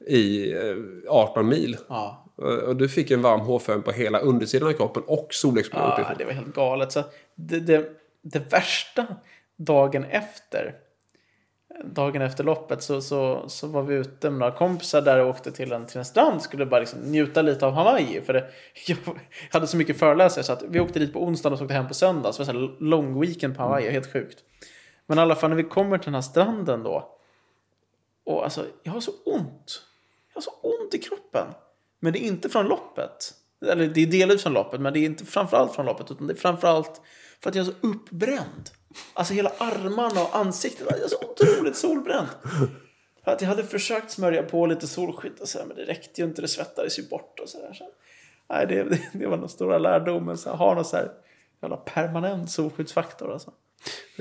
[0.07, 0.77] i eh,
[1.09, 1.77] 18 mil.
[1.89, 6.05] Ja, Och och du fick en varm hårfön på hela undersidan av kroppen och solexponering
[6.09, 6.93] Ja, det var helt galet.
[6.93, 7.03] Så
[7.35, 7.85] det, det,
[8.23, 9.07] det värsta
[9.57, 10.75] dagen efter
[11.85, 15.53] dagen efter loppet så, så, så var vi ute med några kompisar där och åkte
[15.53, 16.43] till en, till en strand.
[16.43, 18.21] Skulle bara liksom njuta lite av Hawaii.
[18.21, 18.51] För det,
[18.87, 18.97] jag
[19.51, 21.89] hade så mycket föreläsare så att vi åkte dit på onsdagen och så åkte hem
[21.89, 22.33] på söndag.
[22.33, 23.91] Så det var här lång weekend på Hawaii.
[23.91, 24.39] Helt sjukt.
[25.07, 27.19] Men i alla fall när vi kommer till den här stranden då.
[28.25, 29.83] Och alltså, jag har så ont.
[30.29, 31.47] Jag har så ont i kroppen.
[32.01, 33.35] Men det är inte från loppet.
[33.67, 36.11] Eller det är delvis från loppet, men det är inte framförallt från loppet.
[36.11, 37.01] Utan det är framförallt
[37.41, 38.71] för att jag är så uppbränd.
[39.15, 40.87] Alltså hela armarna och ansiktet.
[40.91, 42.29] Jag är så otroligt solbränd.
[43.25, 46.21] För att jag hade försökt smörja på lite solskydd och så här, men det räckte
[46.21, 46.43] ju inte.
[46.43, 47.73] Det svettades ju bort och så där.
[47.73, 47.85] Så,
[48.51, 50.39] nej, det, det, det var den stora lärdomen.
[50.39, 51.11] Så ha någon så här
[51.63, 53.33] jävla permanent solskyddsfaktor.
[53.33, 53.51] Alltså.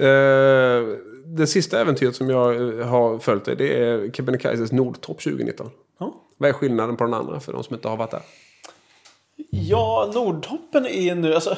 [0.01, 5.69] Eh, det sista äventyret som jag eh, har följt dig, det är Kebnekaises Nordtopp 2019.
[5.99, 6.23] Ja.
[6.37, 8.21] Vad är skillnaden på den andra för de som inte har varit där?
[9.59, 11.33] Ja, Nordtoppen är nu...
[11.33, 11.55] Alltså,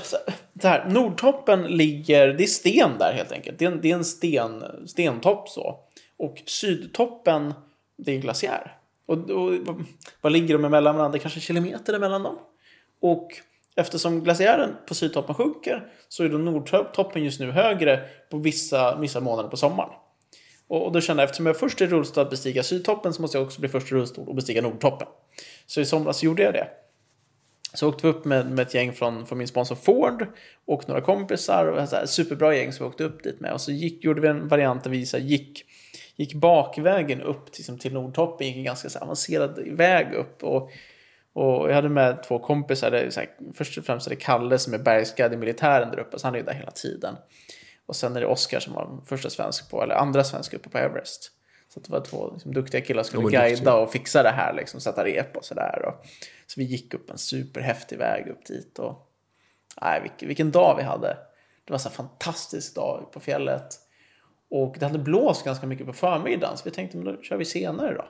[0.61, 2.27] så här, Nordtoppen ligger...
[2.27, 3.59] Det är sten där helt enkelt.
[3.59, 5.79] Det är en, det är en sten, stentopp så.
[6.17, 7.53] Och Sydtoppen,
[7.97, 8.77] det är en glaciär.
[9.05, 9.53] Och, och
[10.21, 11.11] vad- ligger de emellan varandra?
[11.11, 12.35] Det är kanske kilometer emellan dem.
[13.01, 13.27] Och
[13.75, 17.99] eftersom glaciären på Sydtoppen sjunker så är då Nordtoppen just nu högre
[18.31, 19.89] på vissa, vissa månader på sommaren.
[20.67, 23.21] Och, och då kände jag eftersom jag först är i rullstol att bestiga Sydtoppen så
[23.21, 25.07] måste jag också bli först i rullstol och bestiga Nordtoppen.
[25.65, 26.67] Så i somras gjorde jag det.
[27.73, 30.27] Så åkte vi upp med, med ett gäng från, från min sponsor Ford
[30.65, 31.65] och några kompisar.
[31.65, 33.53] Och så här, superbra gäng som vi åkte upp dit med.
[33.53, 35.65] Och så gick, gjorde vi en variant där vi så här, gick,
[36.15, 38.47] gick bakvägen upp till, liksom, till Nordtoppen.
[38.47, 40.43] Gick en ganska så här, avancerad väg upp.
[40.43, 40.71] Och,
[41.33, 42.91] och jag hade med två kompisar.
[42.91, 45.91] Det är, så här, först och främst är det Kalle som är bergsguide i militären
[45.91, 46.19] där uppe.
[46.19, 47.15] Så han är ju där hela tiden.
[47.85, 50.77] Och sen är det Oskar som var första svensk på, eller andra svensk uppe på
[50.77, 51.31] Everest.
[51.69, 53.75] Så det var två liksom, duktiga killar som skulle guida duktiga.
[53.75, 55.95] och fixa det här, liksom, sätta rep och sådär.
[56.47, 58.79] Så vi gick upp en superhäftig väg upp dit.
[58.79, 59.11] Och,
[59.81, 61.17] nej, vilken, vilken dag vi hade.
[61.65, 63.75] Det var så här fantastisk dag på fjället.
[64.49, 66.57] Och det hade blåst ganska mycket på förmiddagen.
[66.57, 68.07] Så vi tänkte, men då kör vi senare då.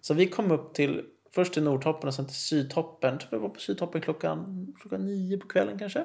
[0.00, 3.10] Så vi kom upp till, först till Nordtoppen och sen till Sydtoppen.
[3.10, 6.04] Jag tror vi var på Sydtoppen klockan, klockan nio på kvällen kanske.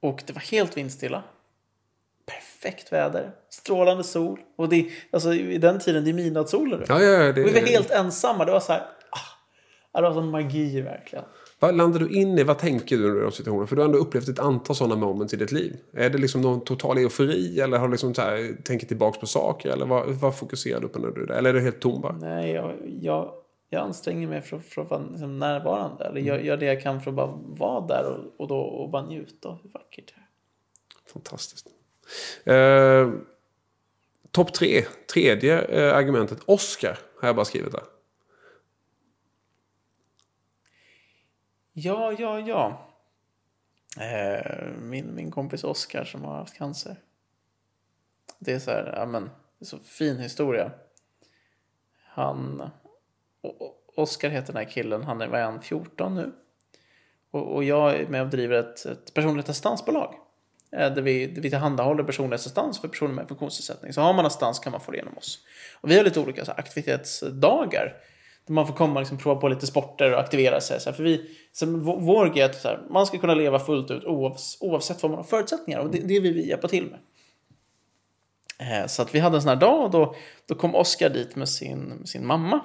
[0.00, 1.22] Och det var helt vindstilla.
[2.30, 3.32] Perfekt väder.
[3.50, 4.40] Strålande sol.
[4.56, 6.84] Och det, alltså, i den tiden, det är midnattssoler.
[6.88, 8.44] Ja, ja, det, Och vi var helt ensamma.
[8.44, 8.82] Det var så här...
[9.92, 11.24] Ah, det var sån magi verkligen.
[11.58, 12.42] Vad landar du in i?
[12.42, 13.66] Vad tänker du under de situationerna?
[13.66, 15.76] För du har ändå upplevt ett antal sådana moments i ditt liv.
[15.92, 17.60] Är det liksom någon total eufori?
[17.60, 19.70] Eller har du liksom så här, tänker tillbaka på saker?
[19.70, 21.34] Eller vad, vad fokuserar du på när du är där?
[21.34, 22.12] Eller är du helt tom bara?
[22.12, 23.32] Nej, jag, jag,
[23.68, 26.04] jag anstränger mig för, för att vara liksom närvarande.
[26.04, 28.90] Eller gör, gör det jag kan för att bara vara där och, och, då, och
[28.90, 30.26] bara njuta av hur vackert det är.
[31.12, 31.66] Fantastiskt.
[32.44, 33.12] Eh,
[34.30, 34.82] Topp tre.
[35.12, 36.38] Tredje eh, argumentet.
[36.46, 37.82] Oscar har jag bara skrivit där.
[41.72, 42.86] Ja, ja, ja.
[44.00, 46.96] Eh, min, min kompis Oskar som har haft cancer.
[48.38, 49.24] Det är så här, ja men,
[49.58, 50.70] det är så fin historia.
[52.04, 52.70] Han,
[53.42, 56.32] Oscar Oskar heter den här killen, han är, vad är han, 14 nu.
[57.30, 60.14] Och, och jag är med och driver ett, ett personligt assistansbolag.
[60.76, 63.92] Eh, där vi, där vi tillhandahåller personlig assistans för personer med funktionsnedsättning.
[63.92, 65.38] Så har man assistans kan man få det genom oss.
[65.80, 67.96] Och vi har lite olika så här, aktivitetsdagar.
[68.46, 70.80] Där man får komma och liksom, prova på lite sporter och aktivera sig.
[70.80, 73.58] Så här, för vi, så vår, grej är att så här, man ska kunna leva
[73.58, 75.80] fullt ut oavs, oavsett vad man har förutsättningar.
[75.80, 77.00] Och det, det vill vi hjälpa till med.
[78.60, 80.14] Eh, Så att vi hade en sån här dag och då,
[80.46, 82.60] då kom Oskar dit med sin, med sin mamma.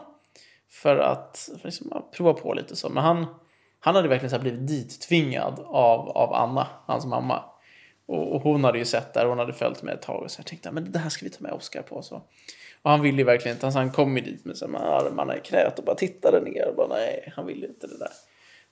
[0.70, 2.90] För att för liksom, ja, prova på lite så.
[2.90, 3.26] Men han,
[3.80, 7.44] han hade verkligen så här blivit dittvingad av, av Anna, hans mamma.
[8.06, 10.40] Och, och hon hade ju sett där, hon hade följt med ett tag och så
[10.40, 12.02] jag tänkte men det här ska vi ta med Oskar på.
[12.02, 12.16] Så.
[12.82, 15.80] Och han ville ju verkligen inte, alltså han kom ju dit med armarna i knät
[15.80, 18.12] och bara tittade ner och bara nej, han ville inte det där.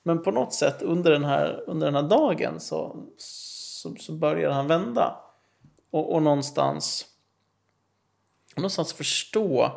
[0.02, 4.54] Men på något sätt under den här, under den här dagen så, så, så började
[4.54, 5.20] han vända.
[5.90, 7.06] Och, och någonstans,
[8.56, 9.72] någonstans förstå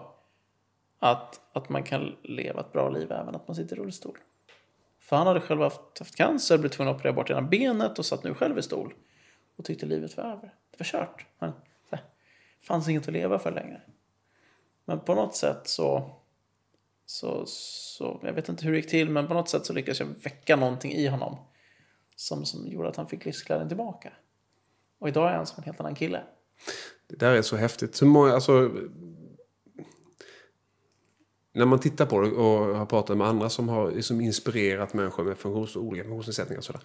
[1.00, 4.18] att, att man kan leva ett bra liv även att man sitter i rullstol.
[5.00, 8.06] För han hade själv haft, haft cancer, blev tvungen att operera bort ena benet och
[8.06, 8.94] satt nu själv i stol.
[9.58, 10.54] Och tyckte livet var över.
[10.72, 11.26] Det var kört.
[11.38, 11.52] Han,
[11.90, 12.00] det
[12.62, 13.82] fanns inget att leva för längre.
[14.86, 16.16] Men på något sätt så,
[17.06, 20.00] så, så, jag vet inte hur det gick till, men på något sätt så lyckades
[20.00, 21.38] jag väcka någonting i honom.
[22.16, 24.14] Som, som gjorde att han fick livsglädjen tillbaka.
[25.00, 26.24] Och idag är han som en helt annan kille.
[27.08, 28.02] Det där är så häftigt.
[28.02, 28.72] Hur många, alltså,
[31.58, 35.24] när man tittar på det och har pratat med andra som har liksom inspirerat människor
[35.24, 36.58] med funktions, olika funktionsnedsättningar.
[36.58, 36.82] och sådär.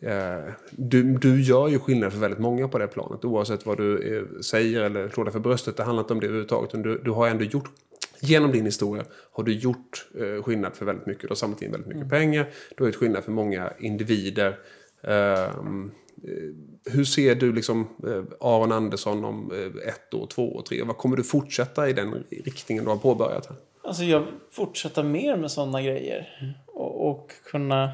[0.00, 3.24] Eh, du, du gör ju skillnad för väldigt många på det planet.
[3.24, 5.76] Oavsett vad du eh, säger eller slår dig för bröstet.
[5.76, 6.70] Det handlar inte om det överhuvudtaget.
[6.82, 7.70] Du, du har ändå gjort,
[8.20, 11.22] genom din historia har du gjort eh, skillnad för väldigt mycket.
[11.22, 12.46] Du har samlat in väldigt mycket pengar.
[12.76, 14.58] Du har gjort skillnad för många individer.
[15.02, 15.90] Ehm,
[16.24, 19.52] eh, hur ser du liksom eh, Aron Andersson om
[19.86, 20.86] ett år, två år, tre år?
[20.86, 23.46] Vad kommer du fortsätta i den riktningen du har påbörjat?
[23.46, 23.56] här?
[23.84, 26.54] Alltså jag fortsätta mer med sådana grejer.
[26.66, 27.90] Och, och kunna,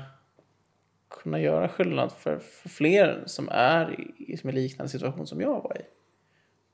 [1.22, 5.62] kunna göra skillnad för, för fler som är i, som i liknande situation som jag
[5.62, 5.82] var i.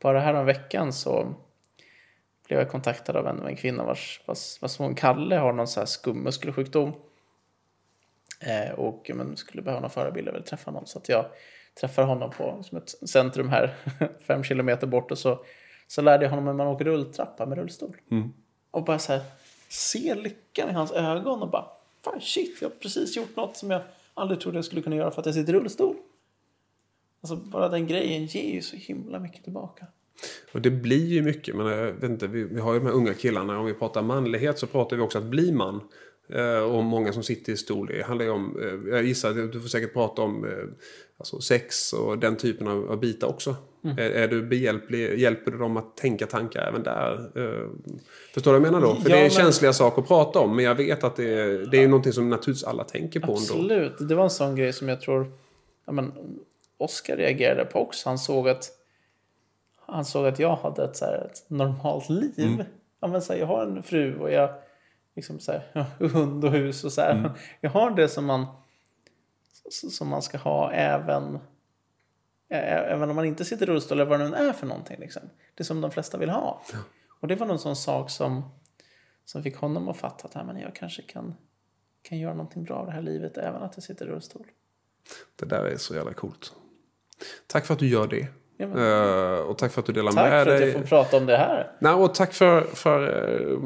[0.01, 1.35] Bara här om veckan så
[2.47, 5.69] blev jag kontaktad av en, av en kvinna vars, vars, vars son Kalle har någon
[5.69, 6.93] så här skum muskelsjukdom.
[8.41, 10.87] Eh, och men, skulle behöva någon förebild, jag vill träffa någon.
[10.87, 11.27] Så att jag
[11.81, 13.75] träffade honom på som ett centrum här,
[14.27, 15.11] fem kilometer bort.
[15.11, 15.45] Och så,
[15.87, 17.97] så lärde jag honom hur man åker rulltrappa med rullstol.
[18.71, 19.23] Och bara så här,
[19.69, 21.67] se lyckan i hans ögon och bara,
[22.05, 23.83] fan shit, jag har precis gjort något som jag
[24.17, 25.97] aldrig trodde jag skulle kunna göra för att jag sitter i rullstol.
[27.21, 29.87] Alltså bara den grejen ger ju så himla mycket tillbaka.
[30.53, 31.57] Och det blir ju mycket.
[31.57, 33.59] Men eh, jag vet inte, vi, vi har ju de här unga killarna.
[33.59, 35.81] Om vi pratar manlighet så pratar vi också att bli man.
[36.29, 37.87] Eh, och många som sitter i stol.
[37.87, 40.51] Det handlar ju om, eh, jag gissar att du får säkert prata om eh,
[41.19, 43.57] alltså sex och den typen av, av bitar också.
[43.99, 45.19] Är, är du behjälplig?
[45.19, 47.13] Hjälper du dem att tänka tankar även där?
[47.35, 47.69] Eh,
[48.35, 48.95] förstår du vad jag menar då?
[49.01, 50.57] För Ja, det är men- känsliga saker att prata om.
[50.57, 53.39] Men jag vet att det är, det är någonting som naturligtvis alla tänker på ändå.
[53.39, 55.33] Absolut, det var en sån grej som jag tror
[55.87, 56.13] ja, men,
[56.79, 58.09] Oscar reagerade på också.
[58.09, 58.71] Han såg att,
[59.87, 62.65] han såg att jag hade ett, så här, ett normalt liv.
[63.01, 64.51] Ja, men, så här, jag har en fru och jag
[65.17, 67.31] liksom, så här, ja, hund och hus och så här.
[67.61, 68.47] Jag har det som man,
[69.71, 71.39] som man ska ha även
[72.49, 74.97] Även om man inte sitter i rullstol eller vad det nu är för någonting.
[75.01, 75.23] Liksom.
[75.55, 76.63] Det som de flesta vill ha.
[77.21, 78.43] Och det var någon sån sak som,
[79.25, 81.35] som fick honom att fatta att ja, men jag kanske kan,
[82.03, 84.47] kan göra någonting bra av det här livet även att jag sitter i rullstol.
[85.37, 86.53] Det där är så jävla coolt.
[87.47, 88.27] Tack för att du gör det.
[88.57, 90.71] Ja, Eh, och tack för att du delar tack med för att dig.
[90.71, 91.73] jag får prata om det här.
[91.79, 93.59] Nej, och tack för, för eh,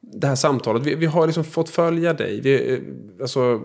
[0.00, 0.82] det här samtalet.
[0.86, 2.40] Vi, vi har liksom fått följa dig.
[2.40, 2.80] Vi, eh,
[3.20, 3.60] alltså,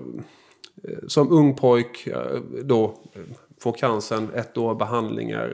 [1.07, 3.21] som ung pojk eh, då eh,
[3.59, 5.49] får cancern, ett år behandlingar,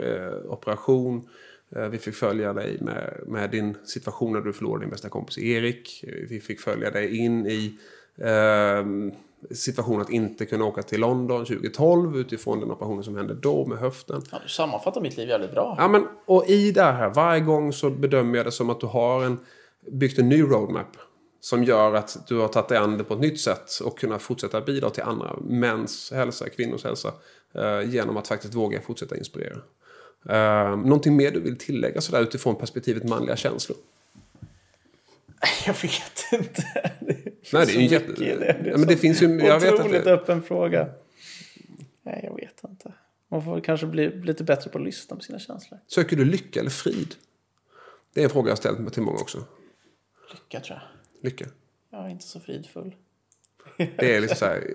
[0.46, 1.30] eh, operation.
[1.76, 5.38] Eh, Vi fick följa dig med, med din situation när du förlorade din bästa kompis
[5.38, 6.04] Erik.
[6.08, 7.74] Eh, Vi fick följa dig in i
[8.18, 8.86] eh,
[9.52, 13.78] situationen att inte kunna åka till London 2012 utifrån den operationen som hände då med
[13.78, 14.22] höften.
[14.32, 15.76] Ja, du sammanfattar mitt liv jävligt bra.
[15.78, 18.88] Ja, men, och i det här, varje gång så bedömer jag det som att du
[18.88, 19.38] har en,
[19.92, 20.98] byggt en ny roadmap.
[21.42, 24.22] Som gör att du har tagit dig an det på ett nytt sätt och kunnat
[24.22, 27.14] fortsätta bidra till andra mäns hälsa, kvinnors hälsa.
[27.56, 29.58] Eh, genom att faktiskt våga fortsätta inspirera.
[30.30, 33.78] Eh, någonting mer du vill tillägga sådär utifrån perspektivet manliga känslor?
[35.66, 36.64] Jag vet inte.
[37.00, 38.36] Det Nej, det är ju jätte- det.
[38.64, 40.90] Det men det finns ju- jag vet Otroligt det- öppen fråga.
[42.04, 42.94] Nej, jag vet inte.
[43.32, 45.80] Man får kanske bli lite bättre på att lyssna på sina känslor.
[45.88, 47.16] Söker du lycka eller frid?
[48.14, 49.44] Det är en fråga jag har ställt till många också.
[50.34, 50.99] Lycka tror jag.
[51.22, 51.46] Lycka.
[51.92, 52.96] Jag är inte så fridfull.
[53.78, 54.74] Det är liksom så här,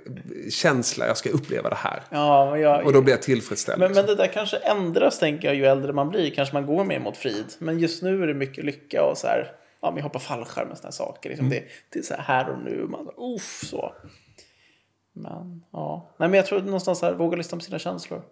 [0.50, 2.02] känsla, jag ska uppleva det här.
[2.10, 3.78] Ja, men jag, Och då blir jag tillfredsställd.
[3.78, 4.06] Men, liksom.
[4.06, 6.30] men det där kanske ändras tänker jag ju äldre man blir.
[6.30, 7.46] Kanske man går mer mot frid.
[7.58, 9.52] Men just nu är det mycket lycka och så här
[9.84, 11.30] ja, men hoppa fallskärm och sådana saker.
[11.30, 12.86] Liksom det, det är så här, här och nu.
[12.88, 13.94] Man, uff, så.
[15.12, 18.22] Men ja, nej men jag tror någonstans här, våga lyssna på sina känslor.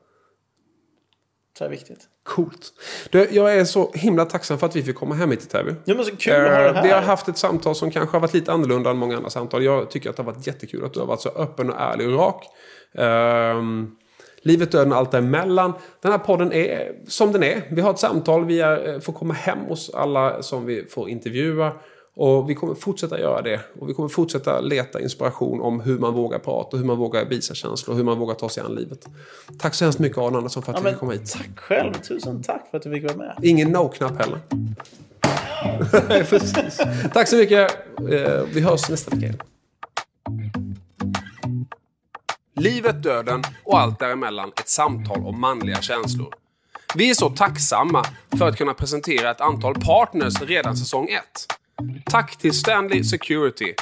[1.58, 2.00] Så är viktigt.
[2.24, 2.72] Coolt.
[3.10, 5.74] Du, jag är så himla tacksam för att vi fick komma hem hit till Täby.
[5.84, 6.82] Ja men så kul att ha det Eh, här.
[6.82, 9.64] Vi har haft ett samtal som kanske har varit lite annorlunda än många andra samtal.
[9.64, 12.08] Jag tycker att det har varit jättekul att du har varit så öppen och ärlig
[12.08, 12.46] och rak.
[12.94, 13.90] Ehm,
[14.42, 15.72] livet, döden och allt däremellan.
[16.02, 17.62] Den här podden är som den är.
[17.70, 21.08] Vi har ett samtal, vi är, eh, får komma hem hos alla som vi får
[21.08, 21.72] intervjua.
[22.14, 23.60] Och vi kommer fortsätta göra det.
[23.80, 27.54] Och vi kommer fortsätta leta inspiration om hur man vågar prata, hur man vågar visa
[27.54, 29.06] känslor, hur man vågar ta sig an livet.
[29.58, 31.32] Tack så hemskt mycket Aron Andersson för att ja, du fick komma hit.
[31.32, 33.38] Tack själv, tusen tack för att du fick vara med.
[33.42, 34.38] Ingen no-knapp heller.
[36.24, 36.80] Precis.
[37.12, 37.70] Tack så mycket.
[38.10, 39.26] Eh, Vi hörs nästa vecka.
[39.26, 39.38] igen.
[42.56, 46.34] Livet, döden och allt däremellan ett samtal om manliga känslor.
[46.94, 48.04] Vi är så tacksamma
[48.38, 51.22] för att kunna presentera ett antal partners redan säsong 1.
[52.04, 53.74] Tack till Stanley Security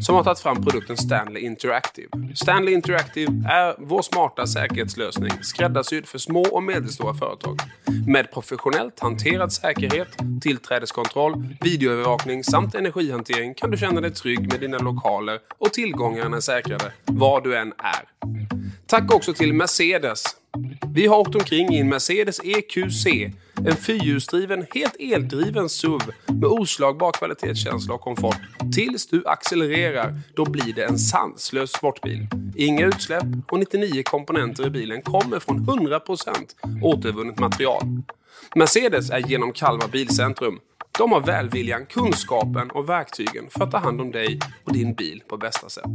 [0.00, 2.08] som har tagit fram produkten Stanley Interactive.
[2.34, 7.58] Stanley Interactive är vår smarta säkerhetslösning skräddarsydd för små och medelstora företag.
[8.06, 10.08] Med professionellt hanterad säkerhet,
[10.40, 16.40] tillträdeskontroll, videoövervakning samt energihantering kan du känna dig trygg med dina lokaler och tillgångarna är
[16.40, 18.55] säkrade var du än är.
[18.88, 20.24] Tack också till Mercedes.
[20.94, 23.06] Vi har åkt omkring i en Mercedes EQC.
[23.66, 28.36] En fyrhjulsdriven, helt eldriven SUV med oslagbar kvalitetskänsla och komfort.
[28.74, 32.26] Tills du accelererar, då blir det en sanslös sportbil.
[32.56, 37.82] Inga utsläpp och 99 komponenter i bilen kommer från 100% återvunnet material.
[38.54, 40.58] Mercedes är genom Kalmar Bilcentrum.
[40.98, 45.22] De har välviljan, kunskapen och verktygen för att ta hand om dig och din bil
[45.28, 45.90] på bästa sätt.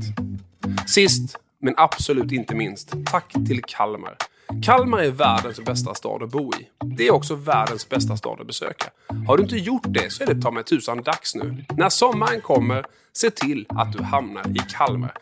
[0.87, 4.17] Sist, men absolut inte minst, tack till Kalmar.
[4.63, 6.67] Kalmar är världens bästa stad att bo i.
[6.85, 8.89] Det är också världens bästa stad att besöka.
[9.27, 11.65] Har du inte gjort det så är det ta mig tusan dags nu.
[11.77, 15.13] När sommaren kommer, se till att du hamnar i Kalmar.